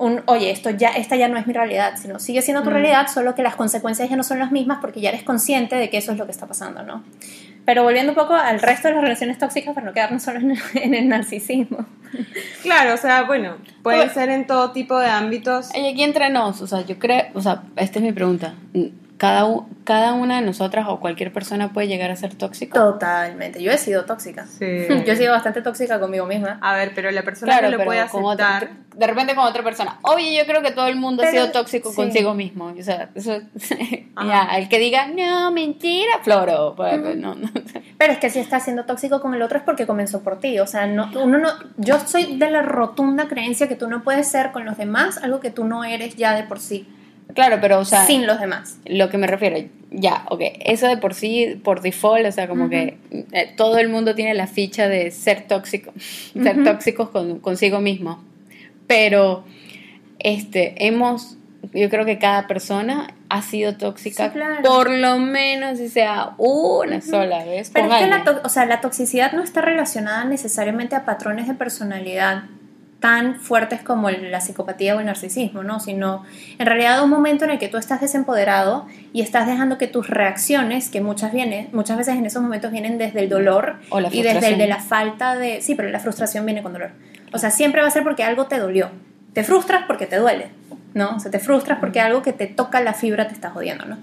[0.00, 2.72] un oye, esto ya, esta ya no es mi realidad, sino sigue siendo tu Mm.
[2.72, 5.88] realidad, solo que las consecuencias ya no son las mismas porque ya eres consciente de
[5.90, 7.04] que eso es lo que está pasando, ¿no?
[7.66, 10.54] Pero volviendo un poco al resto de las relaciones tóxicas para no quedarnos solo en,
[10.74, 11.86] en el narcisismo.
[12.62, 14.12] Claro, o sea, bueno, puede Bueno.
[14.12, 15.68] ser en todo tipo de ámbitos.
[15.76, 18.54] Y aquí entre nos, o sea, yo creo, o sea, esta es mi pregunta.
[19.20, 22.72] Cada, u- cada una de nosotras o cualquier persona puede llegar a ser tóxico.
[22.78, 24.46] Totalmente, yo he sido tóxica.
[24.46, 24.64] Sí.
[25.06, 26.58] Yo he sido bastante tóxica conmigo misma.
[26.62, 28.76] A ver, pero la persona Claro, que lo pero puede con otra- aceptar.
[28.96, 29.98] de repente con otra persona.
[30.02, 31.96] Oye, yo creo que todo el mundo ha Pero, sido tóxico sí.
[31.96, 32.72] consigo mismo.
[32.78, 33.40] O sea, eso,
[34.26, 36.74] ya, el que diga, no, mentira, Floro.
[36.74, 37.50] pues, no, no.
[37.98, 40.58] Pero es que si estás siendo tóxico con el otro es porque comenzó por ti.
[40.60, 44.26] O sea, no, uno no, yo soy de la rotunda creencia que tú no puedes
[44.28, 46.88] ser con los demás algo que tú no eres ya de por sí,
[47.34, 48.78] Claro, pero, o sea, sin los demás.
[48.86, 49.56] lo que me refiero,
[49.90, 52.98] ya, ok, eso de por sí, por default, o sea, como que
[53.32, 55.92] eh, todo el mundo tiene la ficha de ser tóxico,
[56.42, 58.22] ser tóxicos con, consigo mismo.
[58.86, 59.44] Pero,
[60.18, 61.36] este, hemos,
[61.72, 64.62] yo creo que cada persona ha sido tóxica Sí, claro.
[64.62, 67.70] por lo menos, si sea una sola vez.
[67.72, 71.54] Pero es que la, o sea, la toxicidad no está relacionada necesariamente a patrones de
[71.54, 72.44] personalidad
[73.00, 75.80] tan fuertes como la psicopatía o el narcisismo, ¿no?
[75.80, 76.22] Sino
[76.58, 80.08] en realidad un momento en el que tú estás desempoderado y estás dejando que tus
[80.08, 84.08] reacciones, que muchas vienen, muchas veces en esos momentos vienen desde el dolor O la
[84.12, 86.90] y desde el de la falta de, sí, pero la frustración viene con dolor.
[87.32, 88.90] O sea, siempre va a ser porque algo te dolió.
[89.32, 90.48] Te frustras porque te duele,
[90.92, 91.16] ¿no?
[91.16, 93.96] O sea, te frustras porque algo que te toca la fibra te está jodiendo, ¿no?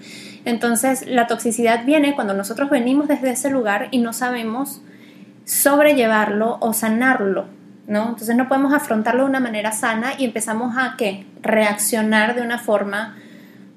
[0.45, 4.81] Entonces, la toxicidad viene cuando nosotros venimos desde ese lugar y no sabemos
[5.43, 7.45] sobrellevarlo o sanarlo,
[7.88, 8.10] ¿no?
[8.10, 11.26] Entonces no podemos afrontarlo de una manera sana y empezamos a, ¿qué?
[11.41, 13.15] Reaccionar de una forma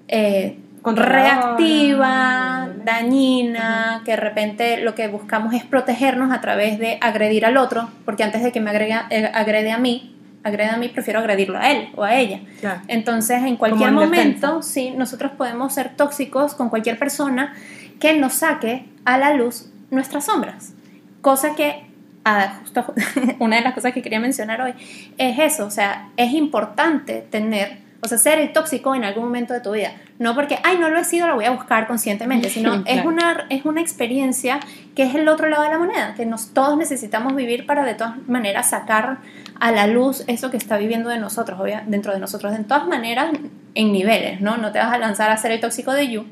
[0.08, 7.44] eh, reactiva, dañina, que de repente lo que buscamos es protegernos a través de agredir
[7.46, 10.88] al otro, porque antes de que me agrega- eh, agrede a mí, agrede a mí,
[10.88, 12.40] prefiero agredirlo a él o a ella.
[12.60, 12.80] Claro.
[12.88, 14.62] Entonces, en cualquier en momento, defensa.
[14.62, 17.54] sí, nosotros podemos ser tóxicos con cualquier persona
[18.00, 20.72] que nos saque a la luz nuestras sombras.
[21.20, 21.84] Cosa que,
[22.24, 22.84] ah, justo
[23.38, 24.74] una de las cosas que quería mencionar hoy
[25.18, 29.52] es eso, o sea, es importante tener, o sea, ser el tóxico en algún momento
[29.54, 29.92] de tu vida.
[30.18, 33.08] No porque, ay, no lo he sido, lo voy a buscar conscientemente, sino es, Claro.
[33.08, 34.60] una, es una experiencia
[34.94, 37.94] que es el otro lado de la moneda, que nos, todos necesitamos vivir para de
[37.94, 39.18] todas maneras sacar
[39.58, 42.52] a la luz eso que está viviendo de nosotros, obvia- dentro de nosotros.
[42.56, 43.30] De todas maneras,
[43.74, 44.56] en niveles, ¿no?
[44.56, 46.26] No te vas a lanzar a ser el tóxico de You,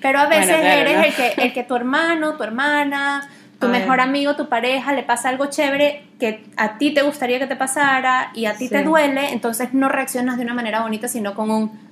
[0.00, 1.02] pero a Bueno, veces claro, eres ¿no?
[1.04, 5.28] el, que, el que tu hermano, tu hermana, tu mejor amigo, tu pareja le pasa
[5.30, 9.32] algo chévere que a ti te gustaría que te pasara y a ti te duele,
[9.32, 11.88] entonces no reaccionas de una manera bonita, sino con un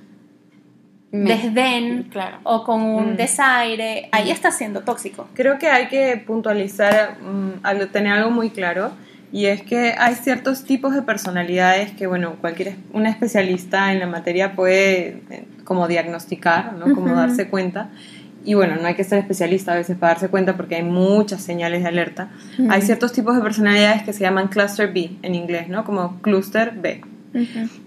[1.11, 2.37] Me- desdén Claro.
[2.43, 3.17] o con un Mm.
[3.17, 4.09] desaire.
[4.11, 5.27] Ahí estás siendo tóxico.
[5.33, 8.91] Creo que hay que puntualizar, mm, algo- tener algo muy claro,
[9.31, 14.07] y es que hay ciertos tipos de personalidades que, bueno, cualquier una especialista en la
[14.07, 16.93] materia puede eh, como diagnosticar, ¿no?
[16.93, 17.89] Como darse cuenta.
[18.47, 21.41] Y bueno, no hay que ser especialista a veces para darse cuenta porque hay muchas
[21.41, 22.29] señales de alerta.
[22.69, 25.83] Hay ciertos tipos de personalidades que se llaman cluster B en inglés, ¿no?
[25.83, 27.01] Como cluster B.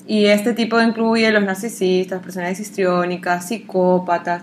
[0.06, 4.42] Y este tipo incluye los narcisistas, personalidades histriónicas, psicópatas,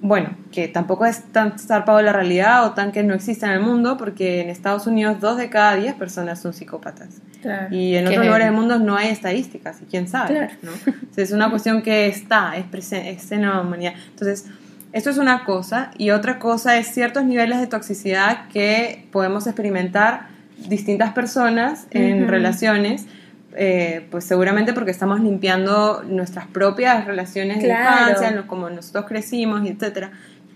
[0.00, 3.60] bueno, que tampoco es tan zarpado la realidad o tan que no existe en el
[3.60, 7.22] mundo, porque en Estados Unidos dos de cada diez personas son psicópatas.
[7.40, 7.72] Claro.
[7.72, 10.50] Y en otros lugares del mundo no hay estadísticas, y quién sabe.
[10.60, 10.72] Claro.
[11.12, 13.94] sea, es una cuestión que está, es presente, es en la humanidad.
[14.10, 14.46] Entonces,
[14.96, 20.28] esto es una cosa, y otra cosa es ciertos niveles de toxicidad que podemos experimentar
[20.68, 22.30] distintas personas en Ujú.
[22.30, 23.04] relaciones,
[23.54, 28.10] eh, pues seguramente porque estamos limpiando nuestras propias relaciones de Claro.
[28.10, 30.12] infancia, lo- como nosotros crecimos, etcétera.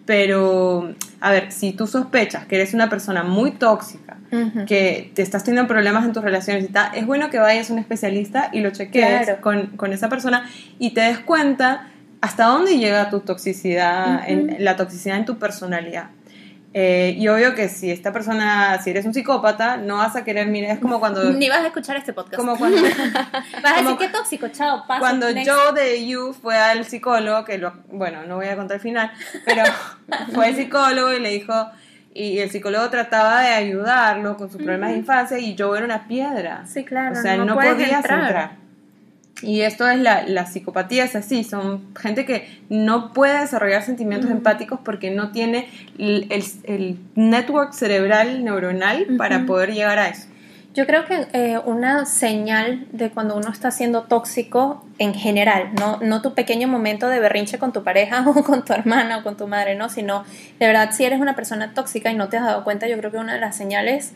[0.06, 4.64] Pero, a ver, si tú sospechas que eres una persona muy tóxica, Ujú.
[4.64, 7.74] que te estás teniendo problemas en tus relaciones y tal, es bueno que vayas a
[7.74, 9.40] un especialista y lo chequees Claro.
[9.42, 10.48] con, con esa persona
[10.78, 11.86] y te des cuenta
[12.20, 16.10] hasta dónde llega tu toxicidad, en, la toxicidad en tu personalidad.
[16.72, 20.46] Eh, y obvio que si esta persona, si eres un psicópata, no vas a querer,
[20.46, 21.24] mira, es como cuando...
[21.32, 22.36] Ni vas a escuchar este podcast.
[22.36, 22.80] Como cuando,
[23.62, 25.00] vas a decir qué tóxico, chao, paso.
[25.00, 28.80] cuando yo de You fue al psicólogo, que lo, bueno, no voy a contar el
[28.80, 29.10] final,
[29.44, 29.64] pero
[30.34, 31.54] fue al psicólogo y le dijo,
[32.14, 36.06] y el psicólogo trataba de ayudarlo con sus problemas de infancia y yo era una
[36.06, 36.66] piedra.
[36.66, 38.20] Sí, claro, O sea, no no, podías entrar.
[38.20, 38.50] entrar.
[39.42, 44.30] Y esto es la, la psicopatía, es así, son gente que no puede desarrollar sentimientos
[44.30, 50.26] empáticos porque no tiene el, el- el network cerebral neuronal para poder llegar a eso.
[50.72, 55.98] Yo creo que eh, una señal de cuando uno está siendo tóxico en general, no,
[56.00, 59.36] no tu pequeño momento de berrinche con tu pareja o con tu hermana o con
[59.36, 60.24] tu madre, no, sino
[60.60, 63.10] de verdad si eres una persona tóxica y no te has dado cuenta, yo creo
[63.10, 64.12] que una de las señales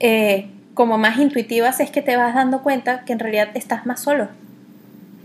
[0.00, 4.00] eh, como más intuitivas es que te vas dando cuenta que en realidad estás más
[4.00, 4.28] solo.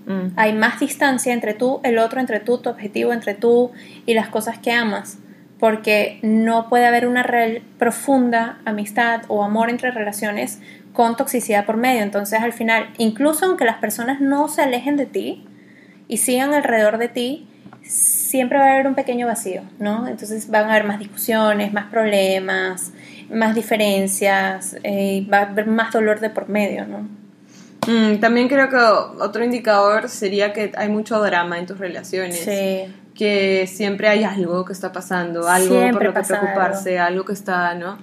[0.09, 0.33] Mm.
[0.35, 3.71] Hay más distancia entre tú, el otro, entre tú, tu objetivo, entre tú
[4.05, 5.19] y las cosas que amas.
[5.59, 7.25] Porque no puede haber una
[7.77, 10.59] profunda amistad o amor entre relaciones
[10.93, 12.01] con toxicidad por medio.
[12.01, 15.45] Entonces, al final, incluso aunque las personas no se alejen de ti
[16.07, 17.47] y sigan alrededor de ti,
[17.83, 20.07] siempre va a haber un pequeño vacío, ¿no?
[20.07, 22.93] Entonces van a haber más discusiones, más problemas,
[23.29, 27.07] más diferencias, eh, va a haber más dolor de por medio, ¿no?
[27.87, 32.39] Mm, también creo que otro indicador sería que hay mucho drama en tus relaciones.
[32.39, 32.93] Sí.
[33.15, 37.25] Que siempre hay algo que está pasando, algo por Siempre lo que preocuparse, algo.
[37.25, 37.97] que está, ¿no?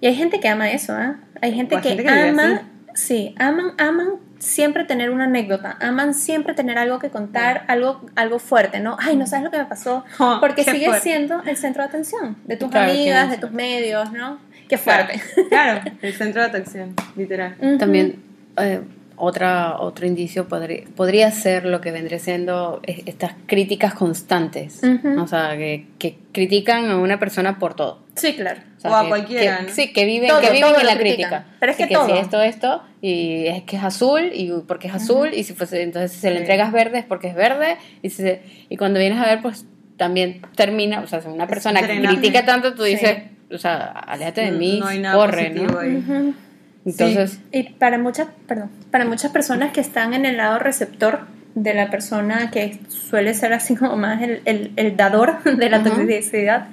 [0.00, 1.16] Y hay gente que ama eso, ¿ah?
[1.40, 2.62] Hay gente que, gente que ama,
[2.94, 4.08] sí, aman, aman
[4.38, 8.96] siempre tener una anécdota, aman siempre tener algo que contar, algo, algo fuerte, ¿no?
[9.00, 11.02] Ay, no sabes lo que me pasó, Oh, porque sigues fuerte.
[11.02, 14.38] siendo el centro de atención de tus Claro, amigas, de tus medios, ¿no?
[14.68, 15.22] Qué Claro, fuerte.
[15.48, 17.56] claro, el centro de atención, literal.
[17.60, 17.78] Ujú.
[17.78, 18.22] También
[18.58, 18.80] eh,
[19.24, 24.80] otra, otro indicio podría, podría ser lo que vendría siendo es- estas críticas constantes.
[25.16, 28.00] O sea, que, que critican a una persona por todo.
[28.16, 28.60] Sí, claro.
[28.78, 29.68] sea, O a que- cualquiera, que- ¿no?
[29.68, 30.98] Sí, que viven, Todo, que viven en la critican.
[30.98, 31.46] crítica.
[31.60, 32.06] Pero es que todo.
[32.06, 35.82] si esto, esto, y es que es azul, y porque es azul, y si fuese,
[35.82, 38.98] entonces si se le entregas verde es porque es verde, y, si se- y cuando
[38.98, 42.82] vienes a ver, pues también termina, o sea, si una persona que critica tanto, tú
[42.84, 42.90] Sí.
[42.96, 43.18] dices,
[43.52, 45.78] o sea, aléjate de mí, no hay nada corre, ¿no?
[45.78, 45.94] ahí.
[45.96, 46.34] Ujú.
[46.84, 51.20] Entonces, Y para muchas, perdón, para muchas personas que están en el lado receptor
[51.54, 55.82] de la persona que suele ser así como más el, el- el dador de la
[55.84, 56.68] toxicidad,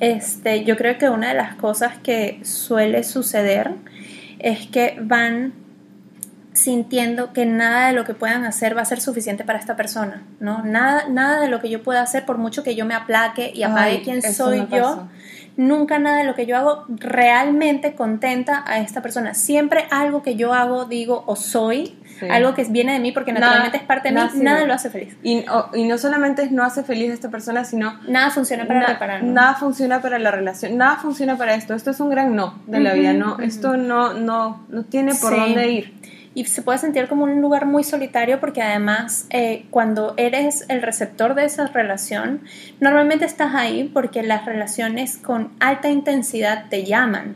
[0.00, 3.72] este, yo creo que una de las cosas que suele suceder
[4.38, 5.52] es que van
[6.52, 10.22] sintiendo que nada de lo que puedan hacer va a ser suficiente para esta persona,
[10.40, 10.64] ¿no?
[10.64, 13.62] Nada, nada de lo que yo pueda hacer, por mucho que yo me aplaque y
[13.62, 15.08] apague Ay, quién soy yo.
[15.60, 19.34] Nunca nada de lo que yo hago realmente contenta a esta persona.
[19.34, 22.26] Siempre algo que yo hago, digo o soy, Sí.
[22.30, 24.44] algo que viene de mí porque Nada- naturalmente es parte de mí, nada sirve.
[24.44, 25.16] nada lo hace feliz.
[25.22, 28.80] Y, o- y no solamente no hace feliz a esta persona, sino Nada funciona para
[28.80, 29.22] na- reparar.
[29.22, 29.32] ¿no?
[29.32, 31.74] nada funciona para la relación, nada funciona para esto.
[31.74, 35.32] Esto es un gran no de la vida, no, esto no, no, no tiene por
[35.34, 35.40] Sí.
[35.40, 35.94] dónde ir.
[36.32, 40.80] Y se puede sentir como un lugar muy solitario porque además eh, cuando eres el
[40.80, 42.42] receptor de esa relación,
[42.78, 47.34] normalmente estás ahí porque las relaciones con alta intensidad te llaman.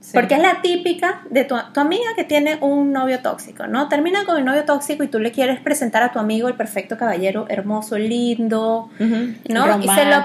[0.00, 0.10] Sí.
[0.14, 3.88] Porque es la típica de tu, tu amiga que tiene un novio tóxico, ¿no?
[3.88, 6.98] Termina con el novio tóxico y tú le quieres presentar a tu amigo el perfecto
[6.98, 8.90] caballero, hermoso, lindo.
[8.98, 9.78] ¿no?
[9.80, 10.24] y se lo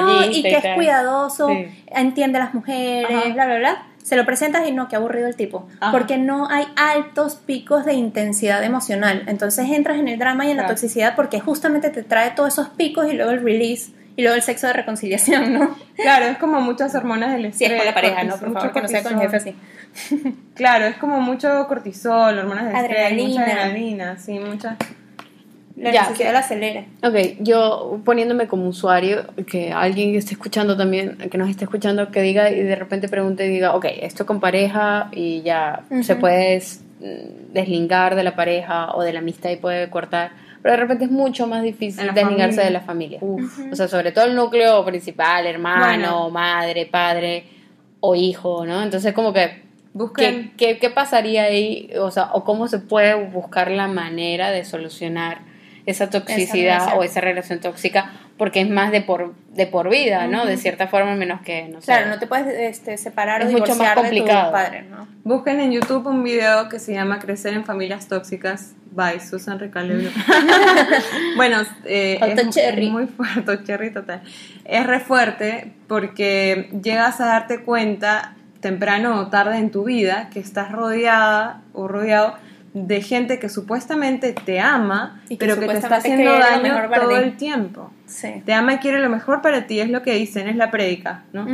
[0.00, 1.66] no, y que es cuidadoso, Sí.
[1.86, 3.32] entiende a las mujeres, Ajá.
[3.32, 3.86] bla, bla, bla.
[4.02, 5.68] Se lo presentas y no, qué aburrido el tipo.
[5.80, 5.92] Ajá.
[5.92, 9.22] Porque no hay altos picos de intensidad emocional.
[9.26, 12.68] Entonces entras en el drama y en la toxicidad porque justamente te trae todos esos
[12.70, 15.76] picos y luego el release y luego el sexo de reconciliación, ¿no?
[15.96, 17.68] Claro, es como muchas hormonas del estrés.
[17.68, 18.36] Si es con la pareja, ¿no?
[18.36, 19.56] Por favor, que no sea con el jefe así.
[20.54, 23.28] Claro, es como mucho cortisol, hormonas de estrés, Adrenalina.
[23.28, 24.76] mucha adrenalina, sí, mucha.
[25.76, 26.84] La Ya, necesidad que- la acelera.
[27.02, 32.10] Ok, yo poniéndome como usuario, que alguien que esté escuchando también, que nos esté escuchando,
[32.10, 36.12] que diga y de repente pregunte y diga, ok, esto con pareja y ya se
[36.12, 36.20] Ujú.
[36.20, 36.62] puede
[37.00, 40.32] mm, deslingar de la pareja o de la amistad y puede cortar,
[40.62, 42.64] pero de repente es mucho más difícil deslingarse familia.
[42.64, 43.18] de la familia.
[43.22, 43.58] Uf.
[43.72, 46.30] O sea, sobre todo el núcleo principal, hermano, Bueno.
[46.30, 47.44] madre, padre
[48.00, 48.82] o hijo, ¿no?
[48.82, 49.62] Entonces como que...
[50.16, 51.90] ¿Qué, qué, qué pasaría ahí?
[52.00, 55.40] O sea, o cómo se puede buscar la manera de solucionar
[55.86, 60.46] esa toxicidad o esa relación tóxica porque es más de por de por vida, ¿no?
[60.46, 61.86] De cierta forma, menos que no sé.
[61.86, 64.38] Claro, no te puedes este, separar o es mucho más complicado.
[64.38, 65.06] de tu padre, ¿no?
[65.24, 70.10] Busquen en YouTube un video que se llama Crecer en familias tóxicas by Susan Recalebro.
[71.36, 74.22] bueno, eh, es, muy fuerte, cherry total.
[74.64, 80.40] Es re fuerte porque llegas a darte cuenta temprano o tarde en tu vida que
[80.40, 82.36] estás rodeada o rodeado
[82.74, 87.90] de gente que supuestamente te ama, pero que te está haciendo daño todo el tiempo.
[88.44, 91.24] Te ama y quiere lo mejor para ti, es lo que dicen, es la prédica,
[91.32, 91.46] ¿no?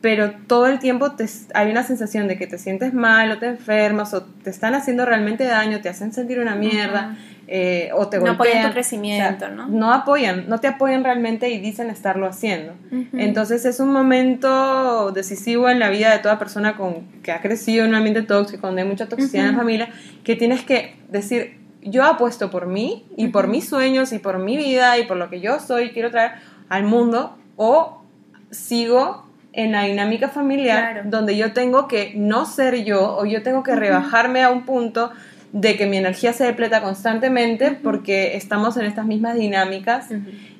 [0.00, 3.46] Pero todo el tiempo te, hay una sensación de que te sientes mal o te
[3.46, 7.16] enfermas o te están haciendo realmente daño, te hacen sentir una mierda.
[7.46, 9.68] Eh, o te no apoyan tu crecimiento, ¿no?
[9.68, 12.72] No apoyan, no te apoyan realmente y dicen estarlo haciendo.
[13.12, 17.84] Entonces es un momento decisivo en la vida de toda persona con, que ha crecido
[17.84, 19.88] en un ambiente tóxico, donde hay mucha toxicidad en la familia,
[20.22, 24.56] que tienes que decir, yo apuesto por mí y por mis sueños y por mi
[24.56, 26.32] vida y por lo que yo soy, quiero traer
[26.70, 28.02] al mundo, o
[28.50, 33.62] sigo en la dinámica familiar donde yo tengo que no ser yo o yo tengo
[33.62, 35.12] que rebajarme a un punto
[35.54, 40.08] de que mi energía se depleta constantemente porque estamos en estas mismas dinámicas.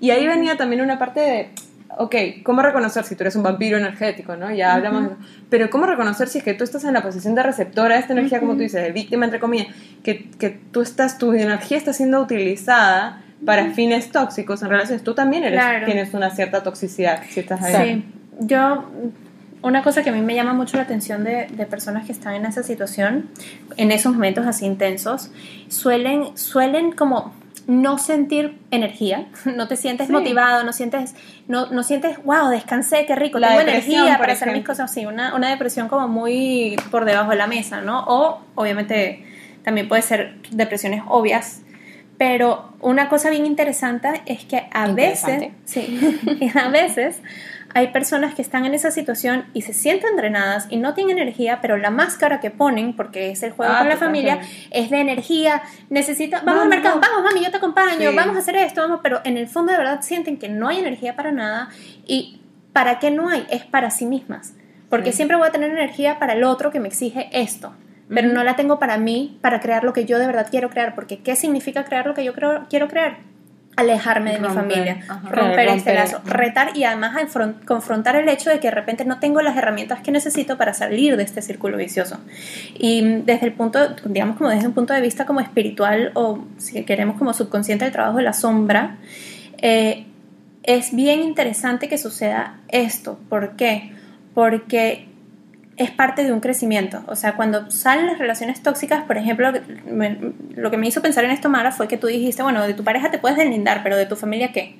[0.00, 1.48] Y ahí venía también una parte de,
[1.98, 4.54] ok, ¿cómo reconocer si tú eres un vampiro energético, no?
[4.54, 5.10] Ya hablamos,
[5.50, 8.12] pero ¿cómo reconocer si es que tú estás en la posición de receptora de esta
[8.12, 9.66] energía, como tú dices, de víctima, entre comillas,
[10.04, 15.02] que, que tú estás, tu energía está siendo utilizada para fines tóxicos en relaciones?
[15.02, 17.96] Tú también eres, tienes una cierta toxicidad si estás ahí.
[18.38, 18.84] Sí, yo
[19.64, 22.34] una cosa que a mí me llama mucho la atención de, de, personas que están
[22.34, 23.30] en esa situación,
[23.78, 25.30] en esos momentos así intensos,
[25.68, 27.32] suelen, suelen como
[27.66, 31.14] no sentir energía, no te sientes motivado, no sientes,
[31.48, 35.34] no, no sientes, wow, descansé, qué rico, tengo energía para hacer mis cosas así, una,
[35.34, 38.04] una depresión como muy por debajo de la mesa, ¿no?
[38.06, 39.24] O obviamente
[39.62, 41.62] también puede ser depresiones obvias,
[42.18, 47.22] pero una cosa bien interesante es que a veces, sí, a veces
[47.74, 51.58] hay personas que están en esa situación y se sienten drenadas y no tienen energía,
[51.60, 55.00] pero la máscara que ponen, porque es el juego ah, con la familia, es de
[55.00, 59.00] energía, necesita, vamos al mercado, vamos mami, yo te acompaño, vamos a hacer esto, vamos,
[59.02, 61.68] pero en el fondo de verdad sienten que no hay energía para nada.
[62.06, 62.40] Y
[62.72, 63.44] ¿para qué no hay?
[63.50, 64.54] Es para sí mismas,
[64.88, 67.74] porque siempre voy a tener energía para el otro que me exige esto.
[68.08, 70.94] Pero no la tengo para mí, para crear lo que yo de verdad quiero crear,
[70.94, 73.33] porque ¿qué significa crear lo que yo creo, quiero crear?
[73.76, 77.16] Alejarme de mi familia, romper, este lazo, retar y además
[77.64, 81.16] confrontar el hecho de que de repente no tengo las herramientas que necesito para salir
[81.16, 82.18] de este círculo vicioso.
[82.78, 86.84] Y desde el punto, digamos como desde un punto de vista como espiritual o si
[86.84, 88.98] queremos como subconsciente del trabajo de la sombra,
[89.58, 90.06] eh,
[90.62, 93.18] es bien interesante que suceda esto.
[93.28, 93.92] ¿Por qué?
[94.34, 95.08] Porque
[95.76, 97.02] es parte de un crecimiento.
[97.08, 99.52] O sea, cuando salen las relaciones tóxicas, por ejemplo,
[100.54, 102.84] lo que me hizo pensar en esto, Mara, fue que tú dijiste, bueno, de tu
[102.84, 104.76] pareja te puedes deslindar, pero de tu familia qué?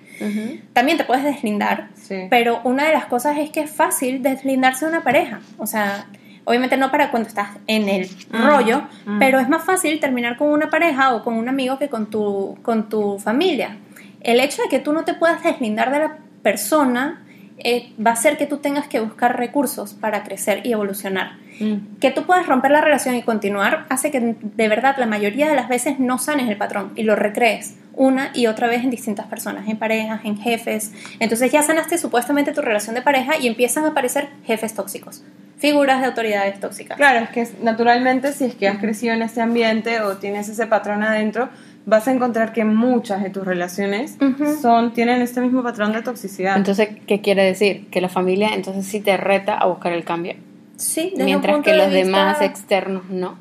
[0.73, 1.89] También te puedes deslindar,
[2.31, 5.41] pero una de las cosas es que es fácil deslindarse de una pareja.
[5.59, 6.07] O sea,
[6.45, 9.19] obviamente no para cuando estás en el mm, rollo, mm.
[9.19, 12.57] pero es más fácil terminar con una pareja o con un amigo que con tu,
[12.63, 13.79] con tu familia.
[14.21, 17.24] El hecho de que tú no te puedas deslindar de la persona
[17.59, 21.39] eh, va a ser que tú tengas que buscar recursos para crecer y evolucionar.
[21.61, 21.99] Mm.
[22.01, 25.55] Que tú puedas romper la relación y continuar hace que de verdad la mayoría de
[25.55, 29.27] las veces no sanes el patrón y lo recrees una y otra vez en distintas
[29.27, 30.93] personas, en parejas, en jefes.
[31.21, 35.23] Entonces ya sanaste supuestamente tu relación de pareja y empiezan a aparecer jefes tóxicos,
[35.59, 36.97] figuras de autoridades tóxicas.
[36.97, 40.67] Claro, es que naturalmente si es que has crecido en este ambiente o tienes ese
[40.67, 41.51] patrón adentro,
[41.87, 44.17] vas a encontrar que muchas de tus relaciones
[44.61, 46.57] son tienen este mismo patrón de toxicidad.
[46.57, 47.89] Entonces, ¿qué quiere decir?
[47.91, 50.35] Que la familia entonces sí te reta a buscar el cambio.
[50.77, 53.39] Sí, mientras que los demás externos no.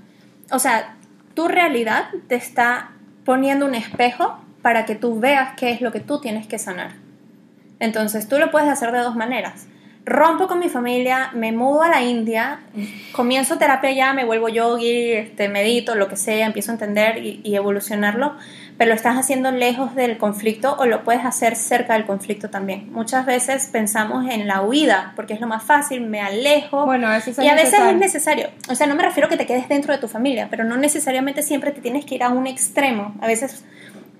[0.51, 0.95] O sea,
[1.33, 2.91] tu realidad te está
[3.25, 6.91] poniendo un espejo para que tú veas qué es lo que tú tienes que sanar.
[7.79, 9.67] Entonces, tú lo puedes hacer de dos maneras
[10.05, 12.59] rompo con mi familia, me mudo a la India,
[13.13, 17.55] comienzo terapia ya, me vuelvo yogi, este, medito, lo que sea, empiezo a entender y,
[17.55, 18.33] evolucionarlo,
[18.77, 22.91] pero lo estás haciendo lejos del conflicto o lo puedes hacer cerca del conflicto también.
[22.91, 26.85] Muchas veces pensamos en la huida, porque es lo más fácil, me alejo.
[26.85, 28.49] Bueno, y a veces es necesario.
[28.69, 30.75] O sea, no me refiero a que te quedes dentro de tu familia, pero no
[30.75, 33.15] necesariamente siempre te tienes que ir a un extremo.
[33.21, 33.63] A veces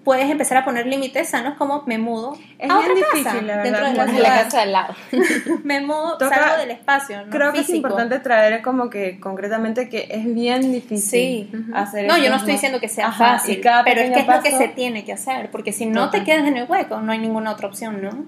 [0.04, 3.64] puedes empezar a poner límites sanos como me mudo es a bien difícil, la verdad,
[3.64, 4.96] dentro de la, casa al lado.
[5.64, 7.32] me mudo, salgo del espacio, ¿no?
[7.32, 12.30] Creo que es importante traer como que concretamente que es bien difícil hacer No, yo
[12.30, 15.14] no estoy diciendo que sea fácil, pero es que es lo que se tiene que
[15.14, 18.26] hacer, porque si no te quedas en el hueco, no hay ninguna otra opción, ¿no?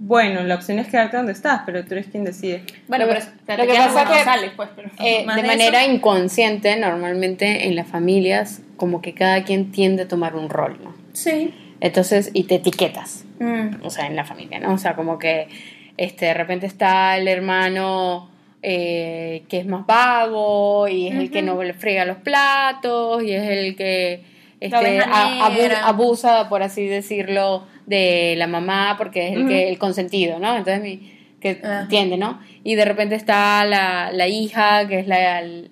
[0.00, 2.62] Bueno, la opción es quedarte donde estás, pero tú eres quien decide.
[2.86, 4.68] Bueno, pero, lo que pasa es que sales, pues,
[5.00, 10.36] eh, de, manera inconsciente, normalmente en las familias, como que cada quien tiende a tomar
[10.36, 10.94] un rol, ¿no?
[11.22, 11.52] Sí.
[11.80, 13.84] Entonces, y te etiquetas, Mm.
[13.84, 14.72] o sea, en la familia, ¿no?
[14.74, 15.48] O sea, como que
[15.96, 18.30] este, de repente está el hermano
[18.62, 23.32] eh, que es más vago y es el que no le friega los platos y
[23.32, 24.22] es el que
[24.60, 29.78] este, a- abu- abusa, por así decirlo, de la mamá porque es el, que, el
[29.78, 30.56] consentido, ¿no?
[30.56, 32.40] Entonces, mi, que entiende, ¿no?
[32.64, 35.68] Y de repente está la, la hija, que es la, la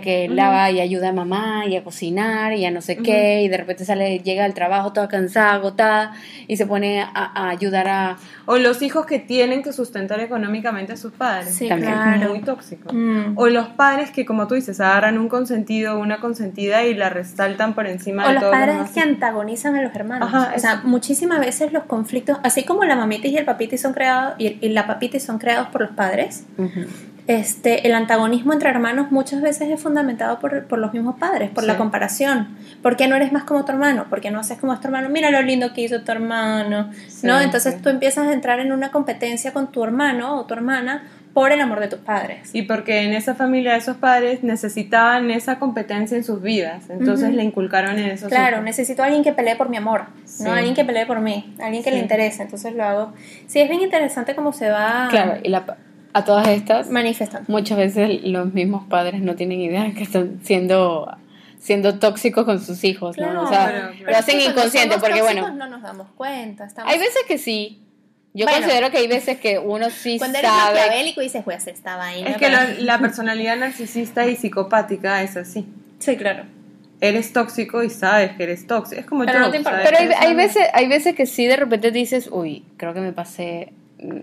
[0.00, 3.48] que lava y ayuda a mamá y a cocinar y a no sé qué, y
[3.48, 6.12] de repente sale, llega al trabajo toda cansada, agotada,
[6.46, 8.16] y se pone a, a ayudar a...
[8.46, 11.54] O los hijos que tienen que sustentar económicamente a sus padres.
[11.54, 11.92] Sí, También.
[11.92, 12.28] claro.
[12.30, 12.92] Muy tóxico.
[12.92, 13.34] Mm.
[13.36, 17.08] O los padres que, como tú dices, agarran un consentido o una consentida y la
[17.10, 18.90] resaltan por encima O de los todo padres lo demás.
[18.92, 20.28] que antagonizan a los hermanos.
[20.28, 20.80] Ajá, o sea, eso.
[20.84, 24.68] muchísimas veces los conflictos, así como la mamitis y el papitis son creados y, y
[24.70, 26.44] la papitis son creados por los padres,
[27.38, 31.62] este, el antagonismo entre hermanos muchas veces es fundamentado por, por los mismos padres, por
[31.64, 31.68] Sí.
[31.68, 32.48] la comparación.
[32.82, 34.06] ¿Por qué no eres más como tu hermano?
[34.10, 35.08] ¿Por qué no haces como tu hermano?
[35.10, 36.90] Mira lo lindo que hizo tu hermano.
[37.08, 37.40] Sí, ¿No?
[37.40, 37.80] Entonces sí.
[37.82, 41.60] tú empiezas a entrar en una competencia con tu hermano o tu hermana por el
[41.60, 42.50] amor de tus padres.
[42.54, 46.90] Y porque en esa familia esos padres necesitaban esa competencia en sus vidas.
[46.90, 48.64] Entonces le inculcaron en esos Claro, hijos.
[48.64, 50.06] necesito a alguien que pelee por mi amor.
[50.40, 50.52] ¿no?
[50.52, 53.12] Alguien que pelee por mí, alguien que le interese, entonces lo hago.
[53.46, 55.64] Sí, es bien interesante cómo se va Claro, y la,
[56.12, 57.50] a todas estas, manifestando.
[57.50, 61.10] muchas veces los mismos padres no tienen idea que están siendo
[61.58, 63.42] siendo tóxicos con sus hijos, ¿no?
[63.42, 66.64] O sea, pero- lo hacen cuando inconsciente, somos porque tóxicos bueno, no nos damos cuenta.
[66.64, 66.90] Estamos...
[66.92, 67.82] hay veces que sí.
[68.32, 68.60] Yo Bueno.
[68.62, 70.78] considero que hay veces que uno sí Cuando eres sabe.
[70.78, 72.30] maquiavélico dices, voy a hacer esta vaina.
[72.30, 72.64] Es que para-".
[72.68, 75.66] la, la personalidad narcisista y psicopática es así.
[75.98, 76.44] Sí, claro.
[77.02, 78.98] Eres tóxico y sabes que eres tóxico.
[79.00, 79.46] Es como Pero yo.
[79.46, 79.58] no te.
[79.60, 83.00] Pero hay, Eres hay veces, hay veces que sí de repente dices, uy, creo que
[83.00, 84.20] me pasé mm,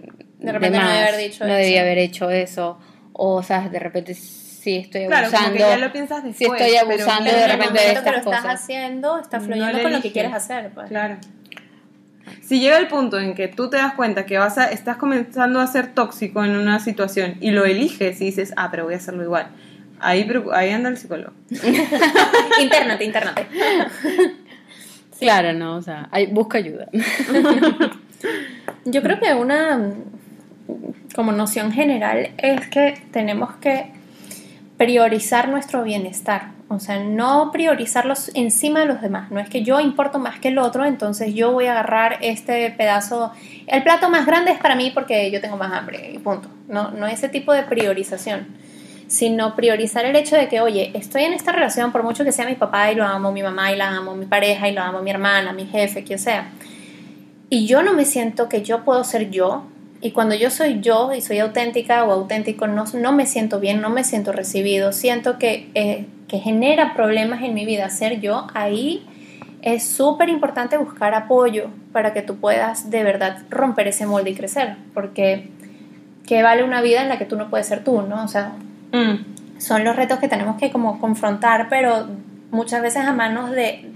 [0.47, 1.63] De repente no más, debí haber dicho no eso".
[1.63, 2.79] debía haber hecho eso,
[3.13, 6.61] o sabes, de repente sí estoy Claro, como abusando, que ya lo piensas sí después.
[6.61, 8.61] estoy pero abusando Pero de repente de momento que lo estas estás cosas.
[8.63, 10.69] haciendo, estás No fluyendo con lo que quieres hacer.
[10.73, 10.87] Pues.
[10.89, 11.17] Claro.
[12.41, 15.59] Si llega el punto en que tú te das cuenta que vas a, estás comenzando
[15.61, 18.97] a ser tóxico en una situación y lo eliges y dices, ah, pero voy a
[18.97, 19.47] hacerlo igual.
[19.99, 21.31] Ahí, ahí anda el psicólogo.
[22.61, 23.47] internate, internate.
[25.19, 26.87] Claro, no, o sea, hay- busca ayuda.
[28.85, 29.79] Yo creo que una
[31.15, 33.91] como noción general es que tenemos que
[34.77, 39.79] priorizar nuestro bienestar, o sea, no priorizarlos encima de los demás, no es que yo
[39.79, 43.31] importo más que el otro, entonces yo voy a agarrar este pedazo,
[43.65, 46.91] el plato más grande es para mí porque yo tengo más hambre y punto, no,
[46.91, 48.47] no ese tipo de priorización,
[49.07, 52.45] sino priorizar el hecho de que, oye, estoy en esta relación por mucho que sea
[52.45, 55.01] mi papá y lo amo, mi mamá y la amo, mi pareja y lo amo,
[55.01, 56.51] mi hermana, mi jefe, quien sea,
[57.49, 59.63] y yo no me siento que yo puedo ser yo.
[60.01, 63.81] Y cuando yo soy yo y soy auténtica o auténtico, no, no me siento bien,
[63.81, 68.47] no me siento recibido, siento que, eh, que genera problemas en mi vida ser yo,
[68.53, 69.05] ahí
[69.63, 74.35] es súper importante buscar apoyo para que tú puedas de verdad romper ese molde y
[74.35, 75.49] crecer, porque
[76.27, 78.23] que vale una vida en la que tú no puedes ser tú, ¿no?
[78.23, 78.53] O sea,
[78.91, 79.59] Mm.
[79.59, 82.07] son los retos que tenemos que como confrontar, pero
[82.51, 83.91] muchas veces a manos de...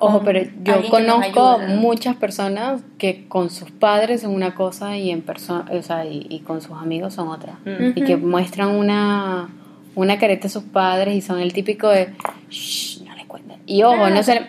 [0.00, 5.22] Ojo, pero yo conozco muchas personas que con sus padres son una cosa y en
[5.22, 7.58] persona, o sea, y, y con sus amigos son otra.
[7.94, 9.48] Y que muestran una,
[9.94, 12.08] una careta a sus padres y son el típico de,
[12.48, 13.58] shh, no le cuenten.
[13.66, 14.14] Y ojo, Claro.
[14.14, 14.40] no sé,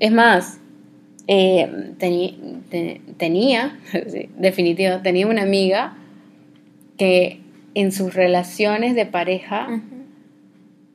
[0.00, 0.58] es más,
[1.28, 3.78] eh, te- tenía,
[4.08, 5.94] sí, definitivo, tenía una amiga
[6.98, 7.40] que
[7.74, 9.68] en sus relaciones de pareja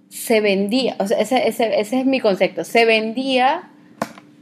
[0.10, 3.70] se vendía, o sea, ese, ese, ese es mi concepto, se vendía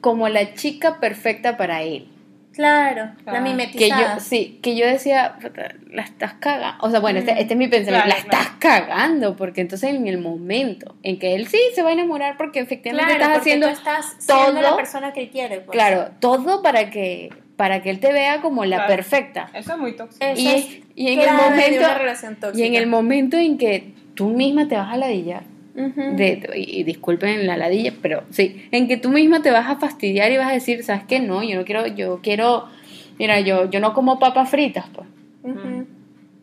[0.02, 2.08] como la chica perfecta para él.
[2.54, 4.16] Claro, Ah, la Que mimetizada.
[4.16, 6.78] yo, sí, que yo decía, "Puta, la estás cagando.
[6.86, 7.38] O sea, bueno, este, Mm.
[7.38, 11.36] este es mi pensamiento, Claro, la estás cagando, porque entonces en el momento en que
[11.36, 14.46] él sí se va a enamorar, porque efectivamente Claro, estás porque haciendo tú estás siendo
[14.46, 15.62] todo, la persona que él quiere.
[15.62, 15.70] pues.
[15.72, 18.94] claro, todo para que, para que él te vea como la Claro.
[18.96, 19.50] perfecta.
[19.54, 20.26] Eso es muy tóxico.
[20.26, 22.78] Eso Y, es y en el momento, una relación y en tóxica.
[22.80, 25.44] el momento en que tú misma te vas a ladillar,
[25.76, 29.78] De, y, y disculpen la ladilla, pero sí, en que tú misma te vas a
[29.78, 31.20] fastidiar y vas a decir, ¿sabes qué?
[31.20, 32.66] No, yo no quiero, yo quiero,
[33.18, 35.08] mira, yo, yo no como papas fritas, pues.
[35.44, 35.86] Ujú.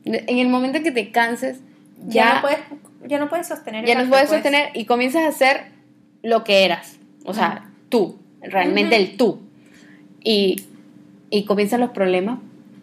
[0.05, 1.61] En el momento en que te canses,
[2.07, 2.59] ya, ya, no puedes,
[3.09, 5.65] ya no puedes sostener ya no puedes sostener y comienzas a hacer
[6.23, 9.41] lo que eras, o sea, tú, realmente el tú.
[10.23, 10.65] Y,
[11.31, 12.39] y comienzan los problemas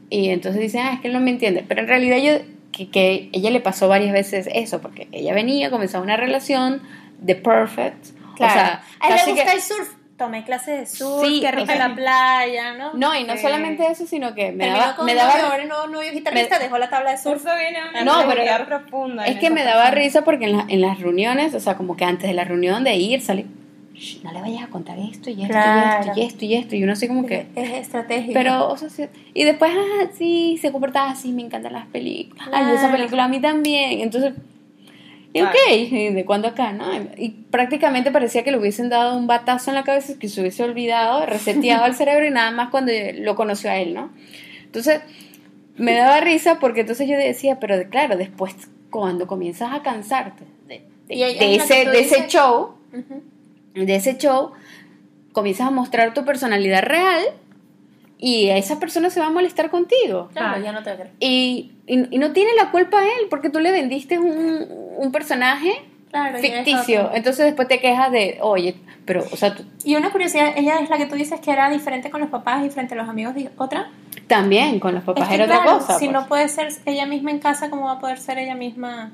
[0.09, 2.89] y entonces dicen, ah, es que él no me entiende, pero en realidad yo, que,
[2.89, 6.81] que ella le pasó varias veces eso, porque ella venía, comenzaba una relación
[7.19, 8.51] de perfect, Claro.
[8.51, 9.89] o sea, a él le gusta que- el surf.
[10.17, 12.93] Tomé clases de surf, Sí, o rica sea, la playa, ¿no?
[12.93, 13.39] No, y no Sí.
[13.39, 16.77] solamente eso, sino que me Terminó daba, con me daba, ahora no, novio guitarrista, dejó
[16.77, 17.41] la tabla de surf.
[17.43, 19.25] Eso viene a una No, pero- profunda.
[19.25, 20.01] es que me daba persona.
[20.01, 22.83] risa porque en, la- en las reuniones, o sea, como que antes de la reunión
[22.83, 23.62] de ir, salir, "Shh,
[24.23, 26.11] no le vayas a contar esto y esto Claro.
[26.15, 26.75] y esto y esto y esto.
[26.75, 27.45] Y uno así como que...
[27.55, 28.33] Es estratégico.
[28.33, 32.47] Pero, o sea, sí- y después, ah, sí, se comportaba así, me encantan las películas.
[32.51, 32.97] Ay, esa Claro.
[32.97, 34.01] película a mí también.
[34.01, 34.33] Entonces,
[35.35, 35.49] y Claro.
[35.49, 36.73] ok, ¿de cuándo acá?
[36.73, 36.85] ¿no?
[37.17, 40.63] Y prácticamente parecía que le hubiesen dado un batazo en la cabeza, que se hubiese
[40.63, 44.09] olvidado, reseteado el cerebro y nada más cuando lo conoció a él, ¿no?
[44.65, 45.01] Entonces,
[45.77, 48.55] me daba risa porque entonces yo decía, pero claro, después
[48.89, 52.27] cuando comienzas a cansarte de, de- de ese, de ese dices.
[52.27, 53.23] show, Ujú.
[53.73, 54.51] De ese show,
[55.31, 57.23] comienzas a mostrar tu personalidad real
[58.17, 60.29] y esa persona se va a molestar contigo.
[60.33, 61.11] Claro, ya no te creo.
[61.19, 64.67] Y, y, y no tiene la culpa él porque tú le vendiste un,
[64.97, 65.73] un personaje
[66.13, 67.09] Claro, ficticio.
[67.15, 70.87] Entonces después te quejas de, oye, pero, o sea, tú Y una curiosidad, ella es
[70.91, 73.33] la que tú dices que era diferente con los papás y frente a los amigos,
[73.57, 73.89] otra.
[74.27, 75.97] también con los papás Es que, era otra cosa.
[75.97, 76.11] Si pues.
[76.11, 79.11] no puede ser ella misma en casa, ¿cómo va a poder ser ella misma?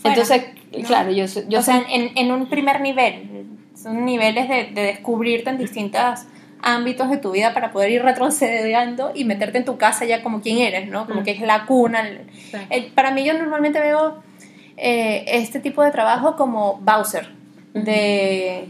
[0.00, 0.16] Fuera?
[0.16, 0.44] Entonces,
[0.76, 0.86] ¿no?
[0.86, 5.50] claro, yo, yo o sea, en, en un primer nivel, son niveles de, de descubrirte
[5.50, 6.20] en distintos
[6.62, 10.42] ámbitos de tu vida para poder ir retrocediendo y meterte en tu casa ya como
[10.42, 11.06] quien eres, ¿no?
[11.06, 11.24] Como Mm.
[11.24, 12.00] que es la cuna.
[12.06, 12.20] el-
[12.50, 12.56] Sí.
[12.68, 14.22] el- para mí yo normalmente veo
[14.82, 17.28] eh, este tipo de trabajo como Bowser
[17.74, 18.66] de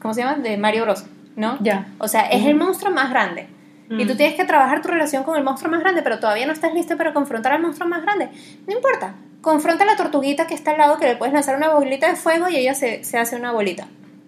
[0.00, 0.36] ¿cómo se llama?
[0.36, 1.04] de Mario Bros,
[1.36, 1.58] ¿no?
[1.60, 1.88] Ya.
[1.98, 3.46] O sea, es el monstruo más grande.
[3.88, 4.16] Y tú Mm.
[4.16, 6.96] tienes que trabajar tu relación con el monstruo más grande, pero todavía no estás listo
[6.96, 8.28] para confrontar al monstruo más grande.
[8.66, 9.14] No importa.
[9.40, 12.16] Confronta a la tortuguita que está al lado, que le puedes lanzar una bolita de
[12.16, 13.86] fuego y ella se, se hace una bolita.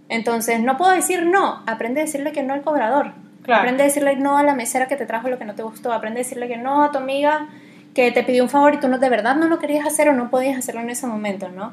[0.09, 1.63] Entonces, no puedo decir no.
[1.67, 3.13] Aprende a decirle que no al cobrador.
[3.43, 3.63] Claro.
[3.63, 5.93] Aprende a decirle no a la mesera que te trajo lo que no te gustó.
[5.93, 7.49] Aprende a decirle que no a tu amiga
[7.95, 10.13] que te pidió un favor y tú no, de verdad no lo querías hacer o
[10.13, 11.73] no podías hacerlo en ese momento, ¿no?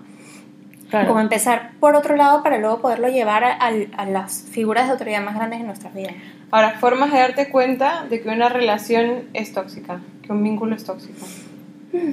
[0.90, 1.08] claro.
[1.08, 4.94] Como empezar por otro lado para luego poderlo llevar a, a- a las figuras de
[4.94, 6.14] autoridad más grandes en nuestras vidas.
[6.56, 10.86] Ahora, formas de darte cuenta de que una relación es tóxica, que un vínculo es
[10.86, 11.26] tóxico.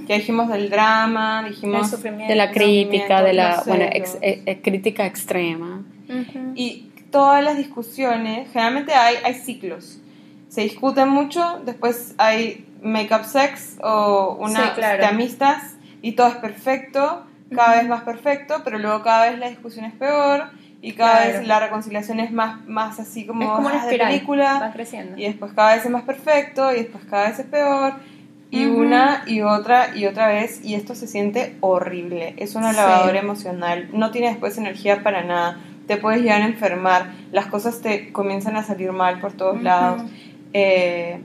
[0.08, 1.90] Ya dijimos del drama, dijimos...
[1.90, 2.28] sufrimiento.
[2.28, 5.82] de la crítica, de la bueno, ex- eh, eh, crítica extrema.
[6.56, 10.00] Y todas las discusiones, generalmente hay, hay ciclos.
[10.48, 14.98] Se discuten mucho, después hay make-up sex o una Sí, claro.
[15.00, 17.24] te amistas y todo es perfecto,
[17.54, 20.50] cada vez más perfecto, pero luego cada vez la discusión es peor
[20.82, 21.38] y cada Claro.
[21.38, 24.08] vez la reconciliación es más, más así como, es como una ah, de espiral.
[24.08, 24.58] película.
[24.60, 25.16] Va creciendo.
[25.16, 27.94] Y después cada vez es más perfecto y después cada vez es peor.
[28.50, 28.80] Y Ujú.
[28.82, 30.60] una y otra y otra vez.
[30.62, 32.34] Y esto se siente horrible.
[32.36, 32.76] Es una Sí.
[32.76, 33.88] lavadora emocional.
[33.94, 35.58] No tienes después energía para nada.
[35.86, 37.12] Te puedes llegar a enfermar.
[37.32, 39.64] Las cosas te comienzan a salir mal por todos Ujú.
[39.64, 40.02] lados.
[40.52, 41.20] Eh,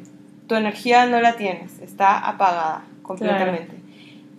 [0.48, 1.80] tu energía no la tienes.
[1.82, 3.76] Está apagada completamente.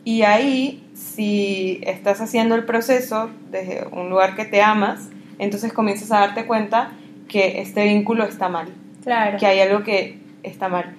[0.04, 6.10] Y ahí, si estás haciendo el proceso desde un lugar que te amas, entonces comienzas
[6.10, 6.90] a darte cuenta
[7.28, 8.68] que este vínculo está mal
[9.04, 9.38] Claro.
[9.38, 10.94] que hay algo que está mal.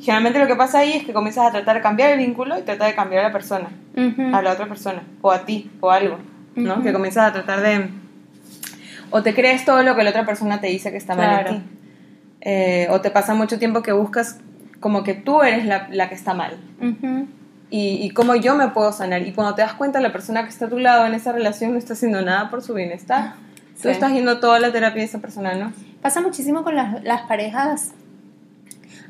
[0.00, 2.62] Generalmente lo que pasa ahí es que comienzas a tratar de cambiar el vínculo y
[2.62, 3.68] tratar de cambiar a la persona,
[4.34, 6.18] a la otra persona, o a ti, o algo.
[6.82, 7.88] Que comienzas a tratar de...
[9.10, 11.54] O te crees todo lo que la otra persona te dice que está mal en
[11.56, 11.62] ti.
[12.40, 14.40] Eh, o te pasa mucho tiempo que buscas
[14.80, 16.56] como que tú eres la, la que está mal.
[17.70, 19.22] Y, y cómo yo me puedo sanar.
[19.26, 21.72] Y cuando te das cuenta, la persona que está a tu lado en esa relación
[21.72, 23.34] no está haciendo nada por su bienestar.
[23.74, 23.88] Tú Sí.
[23.90, 25.72] estás yendo toda la terapia de esa persona, ¿no?
[26.02, 27.92] Pasa muchísimo con las, las parejas.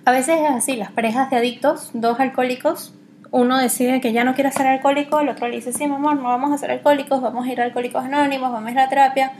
[0.04, 2.94] A veces es así, las parejas de adictos, dos alcohólicos,
[3.30, 6.16] uno decide que ya no quiere ser alcohólico, el otro le dice, sí, mi amor,
[6.16, 8.88] no vamos a ser alcohólicos, vamos a ir a alcohólicos anónimos, vamos a ir a
[8.88, 9.32] terapia.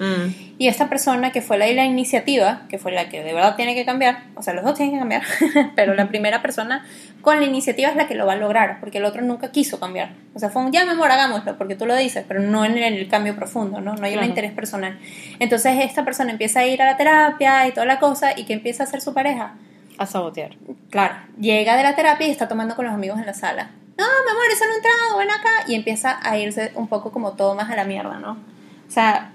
[0.59, 3.75] Y esta persona que fue la, la iniciativa, que fue la que de verdad tiene
[3.75, 5.23] que cambiar, o sea, los dos tienen que cambiar,
[5.77, 6.85] pero la primera persona
[7.23, 9.81] con la iniciativa es la que lo va a lograr, porque el otro nunca quiso
[9.81, 10.11] cambiar.
[10.35, 12.77] O sea, fue un, ya, mi amor, hagámoslo, porque tú lo dices, pero no en
[12.77, 13.95] el cambio profundo, ¿no?
[13.95, 14.27] No hay un Claro.
[14.29, 14.99] interés personal.
[15.39, 18.53] Entonces esta persona empieza a ir a la terapia y toda la cosa, y que
[18.53, 19.55] empieza a ser su pareja.
[19.99, 20.57] A sabotear.
[20.91, 23.71] Claro, llega de la terapia y está tomando con los amigos en la sala.
[23.99, 25.51] No, mi amor, eso no un trago, ven acá.
[25.67, 28.33] Y empieza a irse un poco como todo más a la mierda, ¿no?
[28.33, 29.33] O sea,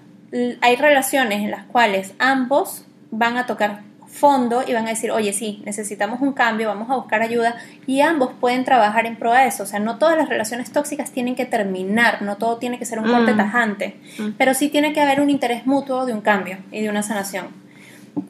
[0.61, 5.33] hay relaciones en las cuales ambos van a tocar fondo y van a decir, oye,
[5.33, 7.55] sí, necesitamos un cambio, vamos a buscar ayuda
[7.87, 9.63] y ambos pueden trabajar en pro de eso.
[9.63, 12.99] O sea, no todas las relaciones tóxicas tienen que terminar, no todo tiene que ser
[12.99, 13.37] un corte Mm.
[13.37, 14.27] tajante, Mm.
[14.37, 17.47] pero sí tiene que haber un interés mutuo de un cambio y de una sanación.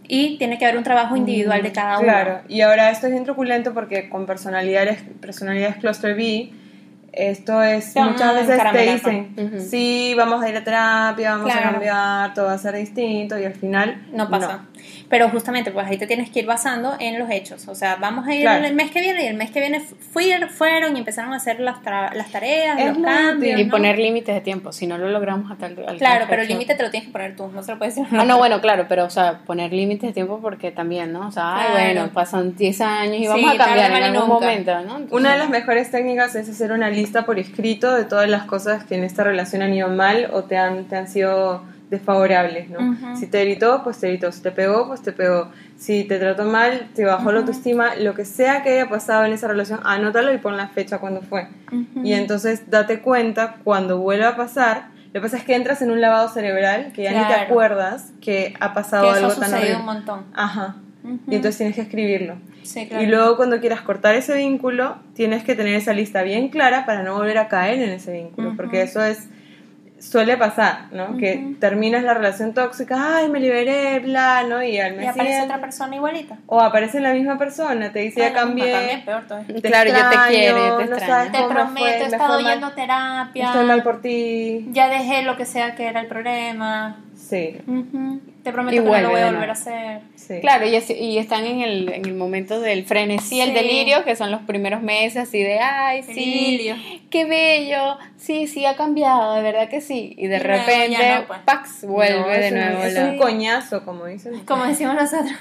[0.08, 2.08] Y tiene que haber un trabajo individual de cada uno.
[2.08, 6.52] Claro, y ahora esto es bien truculento porque con personalidades, personalidades cluster B,
[7.14, 9.44] esto es muchas a veces te dicen, ¿no?
[9.44, 9.60] Ujú.
[9.60, 11.70] sí, vamos a ir a terapia, vamos Claro.
[11.70, 14.66] a cambiar, todo va a ser distinto y al final no pasa.
[15.10, 17.68] Pero justamente, pues ahí te tienes que ir basando en los hechos.
[17.68, 18.66] O sea, vamos a ir Claro.
[18.66, 21.60] el mes que viene y el mes que viene fui- fueron y empezaron a hacer
[21.60, 23.60] las, tra- las tareas, Es los cambios.
[23.60, 23.72] Y ¿no?
[23.72, 24.72] poner límites de tiempo.
[24.72, 25.78] Si no lo logramos hasta el.
[25.88, 27.96] al- Claro, pero el límite te lo tienes que poner tú, no se lo puedes
[27.96, 28.10] decir.
[28.20, 31.28] Ah, no, bueno, claro, pero, o sea, poner límites de tiempo porque también, ¿no?
[31.28, 34.34] O sea, ay, bueno, pasan 10 años y Sí, vamos a cambiar en algún nunca.
[34.46, 34.82] momento, ¿no?
[34.98, 38.44] Entonces, Una de las mejores técnicas es hacer una lista por escrito de todas las
[38.46, 42.70] cosas que en esta relación han ido mal o te han, te han sido desfavorables,
[42.70, 42.98] ¿no?
[43.16, 44.32] Si te gritó, pues te gritó.
[44.32, 45.50] Si te pegó, pues te pegó.
[45.78, 49.34] Si te trató mal, te bajó la autoestima, lo que sea que haya pasado en
[49.34, 51.48] esa relación, anótalo y pon la fecha cuando fue.
[52.04, 54.88] Y entonces date cuenta cuando vuelva a pasar.
[55.08, 58.12] Lo que pasa es que entras en un lavado cerebral que ya ni te acuerdas
[58.20, 59.76] que ha pasado que eso algo ha tan horrible.
[59.76, 60.26] un montón.
[60.34, 60.78] Ajá.
[61.28, 62.36] Y entonces tienes que escribirlo.
[62.64, 63.04] Sí, claro.
[63.04, 67.04] Y luego cuando quieras cortar ese vínculo, tienes que tener esa lista bien clara para
[67.04, 69.28] no volver a caer en ese vínculo, porque eso es
[70.00, 71.16] suele pasar, ¿no?
[71.18, 74.62] Que terminas la relación tóxica, ay, me liberé, bla, ¿no?
[74.62, 76.38] Y al y mes aparece siguiente- otra persona igualita.
[76.46, 79.56] o aparece la misma persona, te dice, ya cambié, También peor todavía.
[79.56, 82.40] te Claro, ya te extraño, quiere, te no sabes Te cómo prometo, fue, he estado
[82.42, 83.46] yendo a terapia.
[83.46, 86.98] estoy mal por ti, Ya dejé lo que sea que era el problema.
[87.30, 88.20] Sí, Ujú.
[88.44, 90.02] Te prometo Y que no lo voy a volver a hacer.
[90.16, 90.40] sí.
[90.42, 93.54] Claro, y, es- y están en el, en el momento del frenesí, el Sí.
[93.56, 96.76] delirio, que son los primeros meses, así de, ay, sí, Delirio.
[97.10, 100.14] qué bello, sí, sí, ha cambiado, de verdad que sí.
[100.18, 101.40] Y de Y repente, no, pues.
[101.46, 102.84] pax, vuelve No, de es un- nuevo.
[102.84, 104.42] Es un coñazo, como dicen.
[104.46, 105.32] Como decimos nosotros.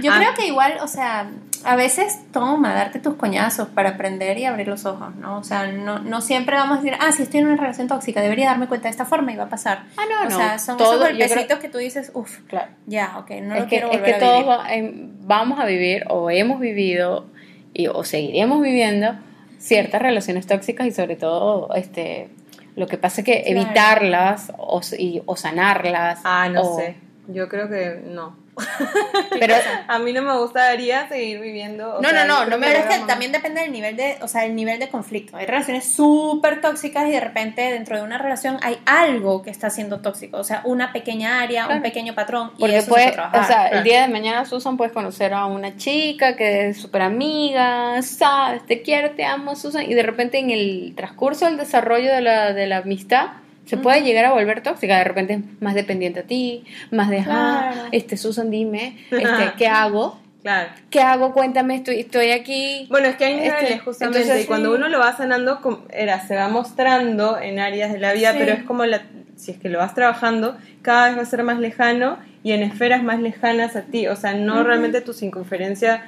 [0.00, 0.16] Yo Ah.
[0.18, 1.28] creo que igual, o sea,
[1.64, 5.38] a veces toma darte tus coñazos para aprender y abrir los ojos, ¿no?
[5.38, 8.20] O sea, no, no siempre vamos a decir, ah, si estoy en una relación tóxica,
[8.20, 9.84] debería darme cuenta de esta forma y va a pasar.
[9.96, 10.36] Ah, no, o no.
[10.36, 12.68] sea, son todo- esos yo creo- golpecitos que tú dices, uff, Claro.
[12.86, 14.50] ya, ok, no es lo que, quiero es volver que a todos vivir.
[14.50, 17.26] va- em, vamos a vivir o hemos vivido
[17.74, 19.14] y, o seguiremos viviendo
[19.58, 22.30] ciertas relaciones tóxicas y sobre todo este
[22.76, 23.60] lo que pasa es que Claro.
[23.62, 26.94] evitarlas o, y- o sanarlas Ah, no o- sé,
[27.26, 28.36] yo creo que no.
[29.38, 29.54] pero
[29.86, 31.98] A mí no me gustaría seguir viviendo.
[32.00, 34.28] No, sea, no, no, no me- Pero es que también depende del nivel de, o
[34.28, 35.36] sea, el nivel de conflicto.
[35.36, 39.70] Hay relaciones súper tóxicas y de repente dentro de una relación hay algo que está
[39.70, 43.12] siendo tóxico, o sea, una pequeña área, un pequeño patrón y eso puede, se puede
[43.12, 43.40] trabajar.
[43.42, 47.02] o sea, el día de mañana Susan puedes conocer a una chica que es súper
[47.02, 52.12] amiga, sabes, te quiero, te amo, Susan, y de repente en el transcurso del desarrollo
[52.12, 53.28] de la, de la amistad
[53.68, 57.18] se puede llegar a volver tóxica, de repente es más dependiente a ti, más de,
[57.20, 57.88] ah, Claro.
[57.92, 60.18] este, Susan, dime, este, ¿qué hago?
[60.42, 60.70] Claro.
[60.88, 61.32] ¿Qué hago?
[61.32, 62.86] Cuéntame, estoy, estoy aquí.
[62.90, 64.76] Bueno, es que hay niveles Este, justamente entonces, y cuando sí.
[64.78, 65.60] uno lo va sanando,
[65.92, 68.38] era, se va mostrando en áreas de la vida, Sí.
[68.40, 69.02] pero es como la,
[69.36, 72.62] si es que lo vas trabajando, cada vez va a ser más lejano y en
[72.62, 76.04] esferas más lejanas a ti, o sea, no realmente tu circunferencia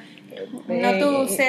[0.69, 0.99] No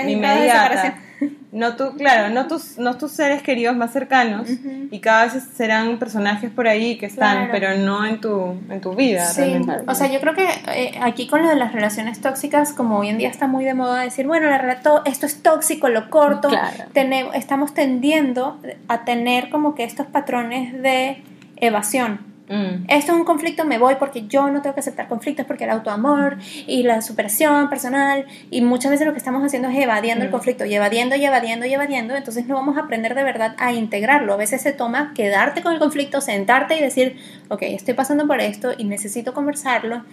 [0.10, 0.70] inmediata.
[0.70, 1.12] separación.
[1.52, 4.48] No tu, claro, no tus, no tus seres queridos más cercanos
[4.90, 7.52] y cada vez serán personajes por ahí que están, Claro.
[7.52, 9.26] pero no en tu, en tu vida.
[9.28, 9.84] Sí, realmente.
[9.86, 13.10] o sea, yo creo que eh, aquí con lo de las relaciones tóxicas, como hoy
[13.10, 14.58] en día está muy de moda decir, bueno, la
[15.06, 16.86] esto es tóxico, lo corto, Claro.
[16.94, 18.58] Tene- estamos tendiendo
[18.88, 21.22] a tener como que estos patrones de
[21.58, 22.31] evasión.
[22.52, 22.86] Mm.
[22.90, 25.70] Esto es un conflicto, me voy porque yo no tengo que aceptar conflictos porque el
[25.70, 26.38] autoamor
[26.68, 30.66] y la superación personal y muchas veces lo que estamos haciendo es evadiendo el conflicto
[30.66, 34.34] y evadiendo y evadiendo y evadiendo, entonces no vamos a aprender de verdad a integrarlo.
[34.34, 37.16] A veces se toma quedarte con el conflicto, sentarte y decir,
[37.48, 40.04] ok, estoy pasando por esto y necesito conversarlo,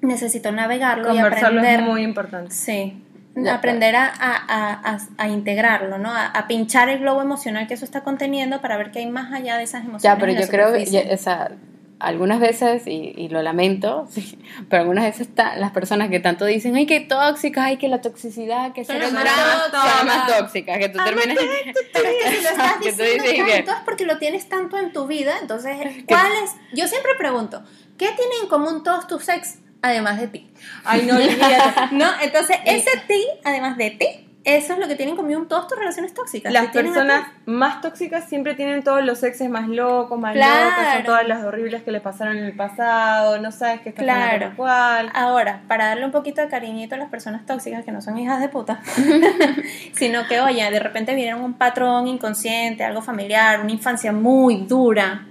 [0.00, 1.80] necesito navegarlo y aprender.
[1.80, 2.52] es muy importante.
[2.52, 3.02] Sí.
[3.36, 6.10] De aprender a, a, a, a- integrarlo, ¿no?
[6.12, 9.56] A, pinchar el globo emocional que eso está conteniendo para ver qué hay más allá
[9.58, 10.02] de esas emociones.
[10.02, 11.50] Ya, pero yo creo que, ya, o sea,
[11.98, 14.38] algunas veces, y, y lo lamento, sí,
[14.70, 15.28] pero algunas veces
[15.58, 20.26] las personas que tanto dicen, ay, qué tóxicas, ay, que la toxicidad, que Son más
[20.38, 20.78] tóxicas.
[20.78, 21.36] que tú terminas...
[21.38, 24.78] Que si lo estás que tú diciendo dices que- tanto es porque lo tienes tanto
[24.78, 25.76] en tu vida, entonces,
[26.08, 26.52] ¿cuál es?
[26.72, 27.62] Yo siempre pregunto,
[27.98, 30.50] ¿qué tienen en común todos tus ex además de ti?
[30.84, 31.80] Ay, no olvídate.
[31.94, 32.06] ¿No?
[32.22, 34.06] Entonces, ese ti, además de ti,
[34.44, 36.52] eso es lo que tienen en común todas tus relaciones tóxicas.
[36.52, 40.70] Las personas más tóxicas siempre tienen todos los exes más locos, más Claro.
[40.70, 44.02] locos, son todas las horribles que les pasaron en el pasado, no sabes qué está
[44.04, 44.52] Claro.
[44.56, 45.10] cuál.
[45.14, 48.40] Ahora, para darle un poquito de cariñito a las personas tóxicas que no son hijas
[48.40, 48.80] de puta,
[49.92, 55.26] sino que, oye, de repente vieron un patrón inconsciente, algo familiar, una infancia muy dura.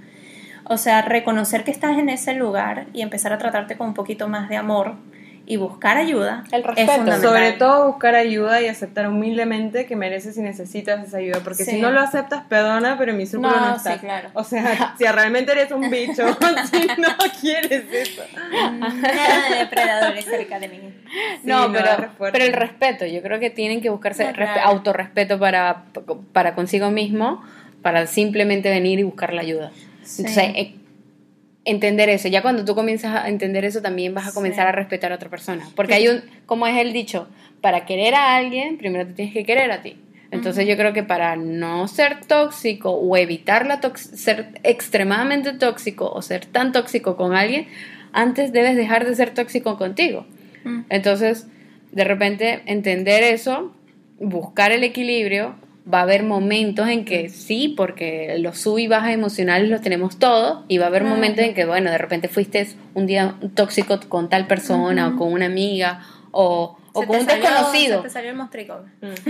[0.68, 4.28] O sea, reconocer que estás en ese lugar y empezar a tratarte con un poquito
[4.28, 4.94] más de amor
[5.48, 6.92] y buscar ayuda El es respeto.
[6.92, 7.22] fundamental.
[7.30, 11.70] Sobre todo buscar ayuda y aceptar humildemente que mereces y necesitas esa ayuda, porque Sí.
[11.70, 13.94] si no lo aceptas, perdona, pero en mi círculo no, No, estás.
[13.94, 14.30] sí, claro.
[14.34, 16.24] O sea, si realmente eres un bicho,
[16.72, 17.08] si no
[17.40, 18.22] quieres eso.
[18.80, 20.80] Nada de depredadores cerca de mí.
[21.44, 21.90] no, Sí, pero,
[22.26, 24.60] es pero el respeto, yo creo que tienen que buscarse No, claro.
[24.64, 25.84] autorrespeto para,
[26.32, 27.40] para consigo mismo,
[27.82, 29.70] para simplemente venir y buscar la ayuda.
[30.06, 30.22] Sí.
[30.22, 30.74] Entonces, eh,
[31.64, 34.68] entender eso, ya cuando tú comienzas a entender eso, también vas a comenzar Sí.
[34.68, 35.68] a respetar a otra persona.
[35.74, 37.28] Porque hay un, como es el dicho,
[37.60, 39.96] para querer a alguien, primero te tienes que querer a ti.
[40.30, 46.20] Entonces yo creo que para no ser tóxico o evitar la ser extremadamente tóxico o
[46.20, 47.68] ser tan tóxico con alguien,
[48.12, 50.26] antes debes dejar de ser tóxico contigo.
[50.64, 50.80] Mm.
[50.88, 51.46] Entonces,
[51.92, 53.74] de repente, entender eso,
[54.18, 55.54] buscar el equilibrio,
[55.92, 60.18] va a haber momentos en que sí, porque los sub y bajas emocionales los tenemos
[60.18, 64.00] todos, y va a haber momentos en que, bueno, de repente fuiste un día tóxico
[64.08, 66.00] con tal persona o con una amiga
[66.32, 67.98] o, o con un salió- desconocido.
[68.02, 68.80] Se te salió el mostrico.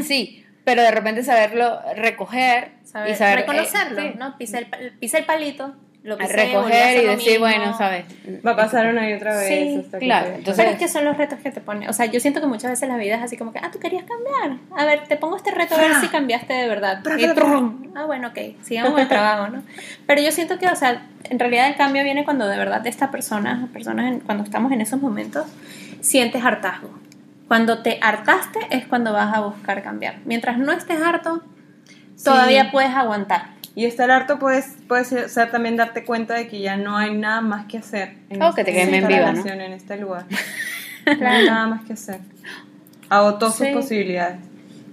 [0.02, 4.36] Sí, pero de repente saberlo recoger Saber- y saber reconocerlo, eh, sí, ¿no?
[4.38, 4.66] Pisa el,
[4.98, 5.74] pisa el palito,
[6.06, 7.46] lo a recoger y decir, mismo.
[7.46, 8.04] bueno, ¿sabes?
[8.46, 9.48] Va a pasar una y otra vez.
[9.48, 11.88] Sí, hasta claro, entonces- Pero es que son los retos que te ponen.
[11.88, 13.78] O sea, yo siento que muchas veces la vida es así como que, ah, tú
[13.80, 14.58] querías cambiar.
[14.76, 17.02] A ver, te pongo este reto a ver si cambiaste de verdad.
[17.18, 17.92] Y trum.
[17.96, 19.62] ah, bueno, ok, sigamos el trabajo, ¿no?
[20.06, 23.10] Pero yo siento que, o sea, en realidad el cambio viene cuando de verdad esta
[23.10, 25.46] persona, personas, en- cuando estamos en esos momentos,
[26.00, 26.90] sientes hartazgo.
[27.48, 30.16] Cuando te hartaste es cuando vas a buscar cambiar.
[30.24, 31.42] Mientras no estés harto,
[32.24, 32.68] todavía Sí.
[32.72, 33.55] puedes aguantar.
[33.76, 37.14] Y estar harto puedes, puede ser, ser también darte cuenta de que ya no hay
[37.14, 40.24] nada más que hacer en, O que te en esta relación, en este lugar.
[41.20, 42.18] No hay nada más que hacer.
[43.08, 43.72] Agotó sus Sí.
[43.72, 44.38] posibilidades.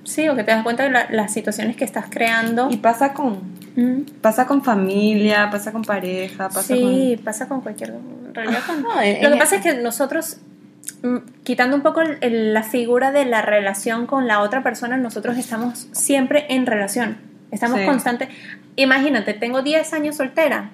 [0.04, 2.68] Sí, o que te das cuenta de la- las situaciones que estás creando.
[2.70, 3.40] Y pasa con,
[3.76, 4.02] Mm.
[4.22, 7.94] pasa con familia, pasa con pareja, pasa sí, pasa con cualquier.
[8.36, 10.38] No, en- Lo que pasa es que nosotros,
[11.02, 14.98] mm, quitando un poco el- el- la figura de la relación con la otra persona,
[14.98, 17.18] nosotros estamos siempre en relación.
[17.54, 17.86] Estamos Sí.
[17.86, 18.30] constantes.
[18.76, 20.72] Imagínate, tengo 10 años soltera,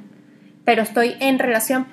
[0.66, 1.86] pero estoy en relación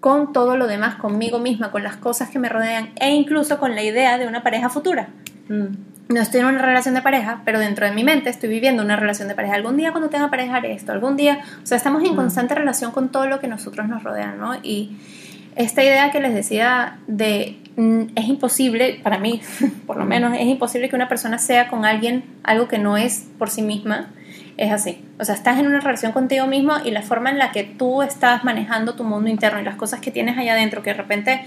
[0.00, 3.74] con todo lo demás, conmigo misma, con las cosas que me rodean e incluso con
[3.74, 5.08] la idea de una pareja futura.
[5.48, 5.66] Mm.
[6.08, 8.94] No estoy en una relación de pareja, pero dentro de mi mente estoy viviendo una
[8.94, 9.54] relación de pareja.
[9.54, 12.92] Algún día cuando tenga pareja haré esto, algún día, o sea, estamos en constante relación
[12.92, 14.54] con todo lo que nosotros nos rodean, ¿no?
[14.62, 14.96] Y
[15.56, 19.40] esta idea que les decía de mm, es imposible, para mí,
[19.86, 23.26] por lo menos, es imposible que una persona sea con alguien algo que no es
[23.38, 24.10] por sí misma,
[24.56, 25.04] es así.
[25.18, 28.02] O sea, estás en una relación contigo mismo y la forma en la que tú
[28.02, 31.42] estás manejando tu mundo interno y las cosas que tienes allá adentro, que de repente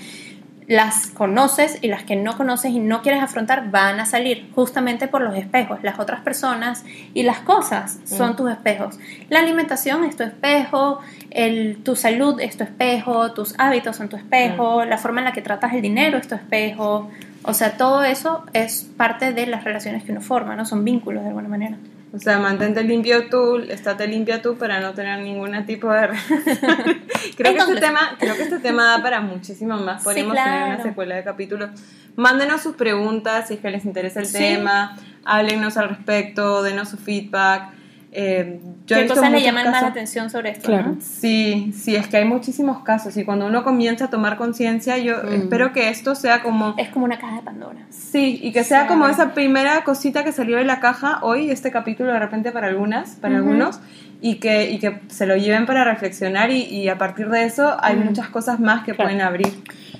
[0.69, 5.07] las conoces y las que no conoces y no quieres afrontar van a salir justamente
[5.07, 5.79] por los espejos.
[5.81, 6.85] Las otras personas
[7.15, 8.99] y las cosas son tus espejos.
[9.29, 10.99] La alimentación es tu espejo,
[11.31, 15.31] el, tu salud es tu espejo, tus hábitos son tu espejo, la forma en la
[15.31, 17.09] que tratas el dinero es tu espejo.
[17.41, 20.65] O sea, todo eso es parte de las relaciones que uno forma, ¿no?
[20.65, 21.77] Son vínculos de alguna manera.
[22.11, 26.07] O sea, mantente limpio tú, estate limpia tú para no tener ningún tipo de...
[27.37, 30.01] creo, que este tema, creo que este tema da para muchísimo más.
[30.01, 30.83] Sí, Podemos tener una claro.
[30.83, 31.69] secuela de capítulos.
[32.15, 34.37] Mándenos sus preguntas si es que les interesa el Sí.
[34.39, 34.97] tema.
[35.23, 37.73] Háblenos al respecto, denos su feedback.
[38.11, 40.67] Eh, yo ¿Qué cosas le llaman más la casos- atención sobre esto?
[40.67, 40.93] Claro.
[40.93, 40.97] ¿no?
[40.99, 45.17] Sí, sí, es que hay muchísimos casos y cuando uno comienza a tomar conciencia, yo
[45.23, 45.33] Mm.
[45.33, 46.73] espero que esto sea como...
[46.79, 47.79] Es como una caja de Pandora.
[47.91, 48.87] Sí, y que sea Sí.
[48.87, 52.67] como esa primera cosita que salió de la caja hoy, este capítulo de repente para
[52.67, 53.43] algunas, para Ujú.
[53.43, 53.79] algunos,
[54.21, 57.77] y que, y que se lo lleven para reflexionar y, y a partir de eso
[57.79, 58.05] hay Mm.
[58.05, 59.09] muchas cosas más que Claro.
[59.09, 59.53] pueden abrir.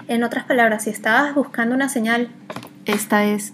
[0.07, 2.30] En otras palabras, si estabas buscando una señal,
[2.86, 3.53] esta es.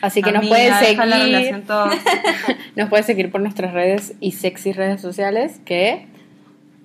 [0.00, 1.62] Así que nos Amiga, puedes deja la seguir.
[2.76, 6.06] Nos puedes seguir por nuestras redes y sexy redes sociales que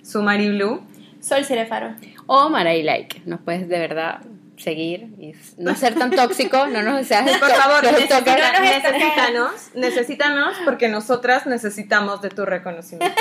[0.02, 0.82] Sumari Blue.
[1.20, 1.94] Sol Cirefaro.
[2.26, 3.22] o Maray Like.
[3.26, 4.20] Nos puedes de verdad
[4.56, 8.34] seguir y no ser tan tóxico, no nos seas Por favor, no nos necesita- toques.
[8.36, 13.14] no nos necesítanos, necesítanos porque nosotras necesitamos de tu reconocimiento.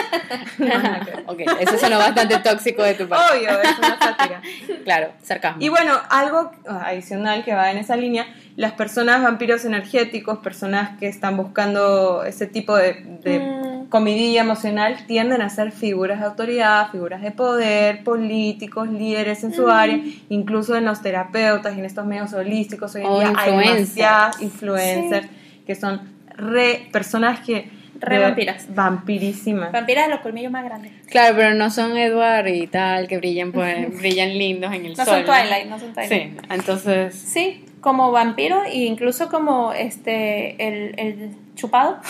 [1.28, 3.38] Ok, eso sonó bastante tóxico de tu parte.
[3.38, 4.42] Obvio, es una sátira.
[4.84, 5.62] Claro, sarcasmo.
[5.62, 8.26] Y bueno, algo adicional que va en esa línea,
[8.58, 12.94] las personas vampiros energéticos, personas que están buscando ese tipo de,
[13.24, 13.86] de Mm.
[13.90, 19.70] comidilla emocional, tienden a ser figuras de autoridad, figuras de poder, políticos, líderes en su
[19.70, 22.96] área, incluso en los terapeutas y en estos medios holísticos.
[22.96, 23.96] Hoy en O día hay influencers.
[23.96, 25.28] demasiadas influencers
[25.66, 26.02] que son
[26.36, 27.70] re personas que...
[28.00, 28.68] Re vampiras.
[28.76, 29.72] Vampirísimas.
[29.72, 30.92] Vampiras de los colmillos más grandes.
[31.10, 35.06] Claro, pero no son Edward y tal, que brillan pues, brillan lindos en el No
[35.06, 35.06] sol.
[35.06, 36.12] son Twilight, no son Twilight.
[36.12, 42.02] Sí, entonces Sí, como vampiro e incluso como este el, el chupado.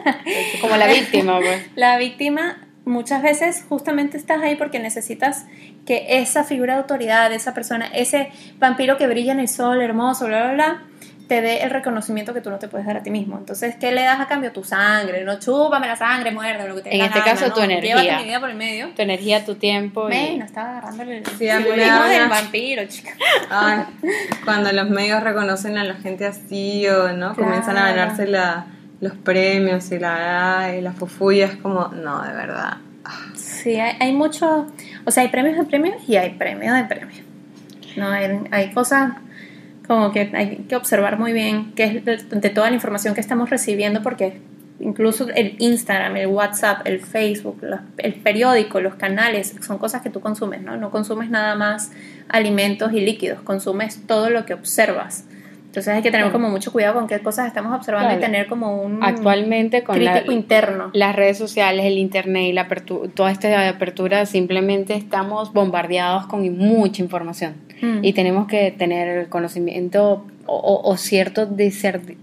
[0.62, 1.68] como la víctima, pues.
[1.74, 5.44] La víctima muchas veces justamente estás ahí porque necesitas
[5.84, 10.28] que esa figura de autoridad, esa persona, ese vampiro que brilla en el sol, hermoso,
[10.28, 10.82] bla, bla, bla,
[11.28, 13.36] te dé el reconocimiento que tú no te puedes dar a ti mismo.
[13.36, 14.50] Entonces, ¿qué le das a cambio?
[14.50, 17.54] Tu sangre, no chúpame la sangre, muerde, lo que te En este gana, caso, ¿no?
[17.54, 17.96] tu energía.
[18.02, 18.88] Llévate mi vida por el medio.
[18.96, 20.08] Tu energía, tu tiempo.
[20.10, 23.10] y- estaba agarrándole el Sí, a mí me simbolismo da del vampiro, chica.
[23.50, 23.84] Ay,
[24.44, 28.66] cuando los medios reconocen a la gente así o no comienzan a ganarse la-
[29.00, 32.78] los premios y la ay, la fufuya es como no de verdad
[33.36, 34.66] Sí, hay, hay mucho,
[35.04, 37.20] o sea, hay premios de premios y hay premios de premios.
[37.96, 39.12] No, hay, hay cosas
[39.88, 43.20] como que hay que observar muy bien qué es de, de toda la información que
[43.20, 44.40] estamos recibiendo porque
[44.80, 50.10] incluso el Instagram, el WhatsApp, el Facebook, los- el periódico, los canales, son cosas que
[50.10, 50.76] tú consumes, ¿no?
[50.76, 51.90] No consumes nada más
[52.28, 55.24] alimentos y líquidos, consumes todo lo que observas
[55.66, 58.20] Entonces hay que tener como mucho cuidado con qué cosas estamos observando Claro.
[58.20, 60.90] y tener como un Actualmente con la- crítico interno.
[60.94, 66.40] las redes sociales, el internet y la apertu- toda esta apertura, simplemente estamos bombardeados con
[66.56, 67.54] mucha información.
[67.80, 68.04] Mm.
[68.04, 72.16] Y tenemos que tener el conocimiento o, o- o cierto discerdi-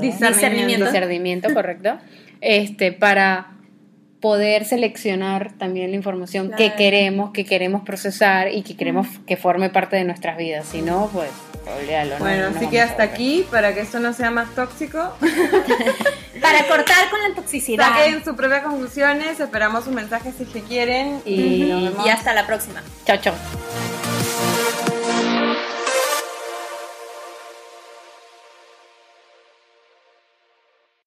[0.00, 0.84] Discernimiento.
[0.86, 1.98] discernimiento, correcto,
[2.40, 3.48] este, para
[4.20, 9.68] poder seleccionar también la información que queremos, que queremos procesar y que queremos que forme
[9.68, 10.64] parte de nuestras vidas.
[10.66, 11.28] Si no, pues,
[11.80, 12.12] olvídalo.
[12.20, 15.12] no- Bueno, no así que hasta aquí, para que esto no sea más tóxico,
[16.40, 17.84] Para cortar con la toxicidad.
[17.88, 22.08] saquen sus propias conclusiones, esperamos sus mensajes si es que quieren y nos vemos Y
[22.10, 22.82] hasta la próxima.
[23.04, 23.34] Chao, chao.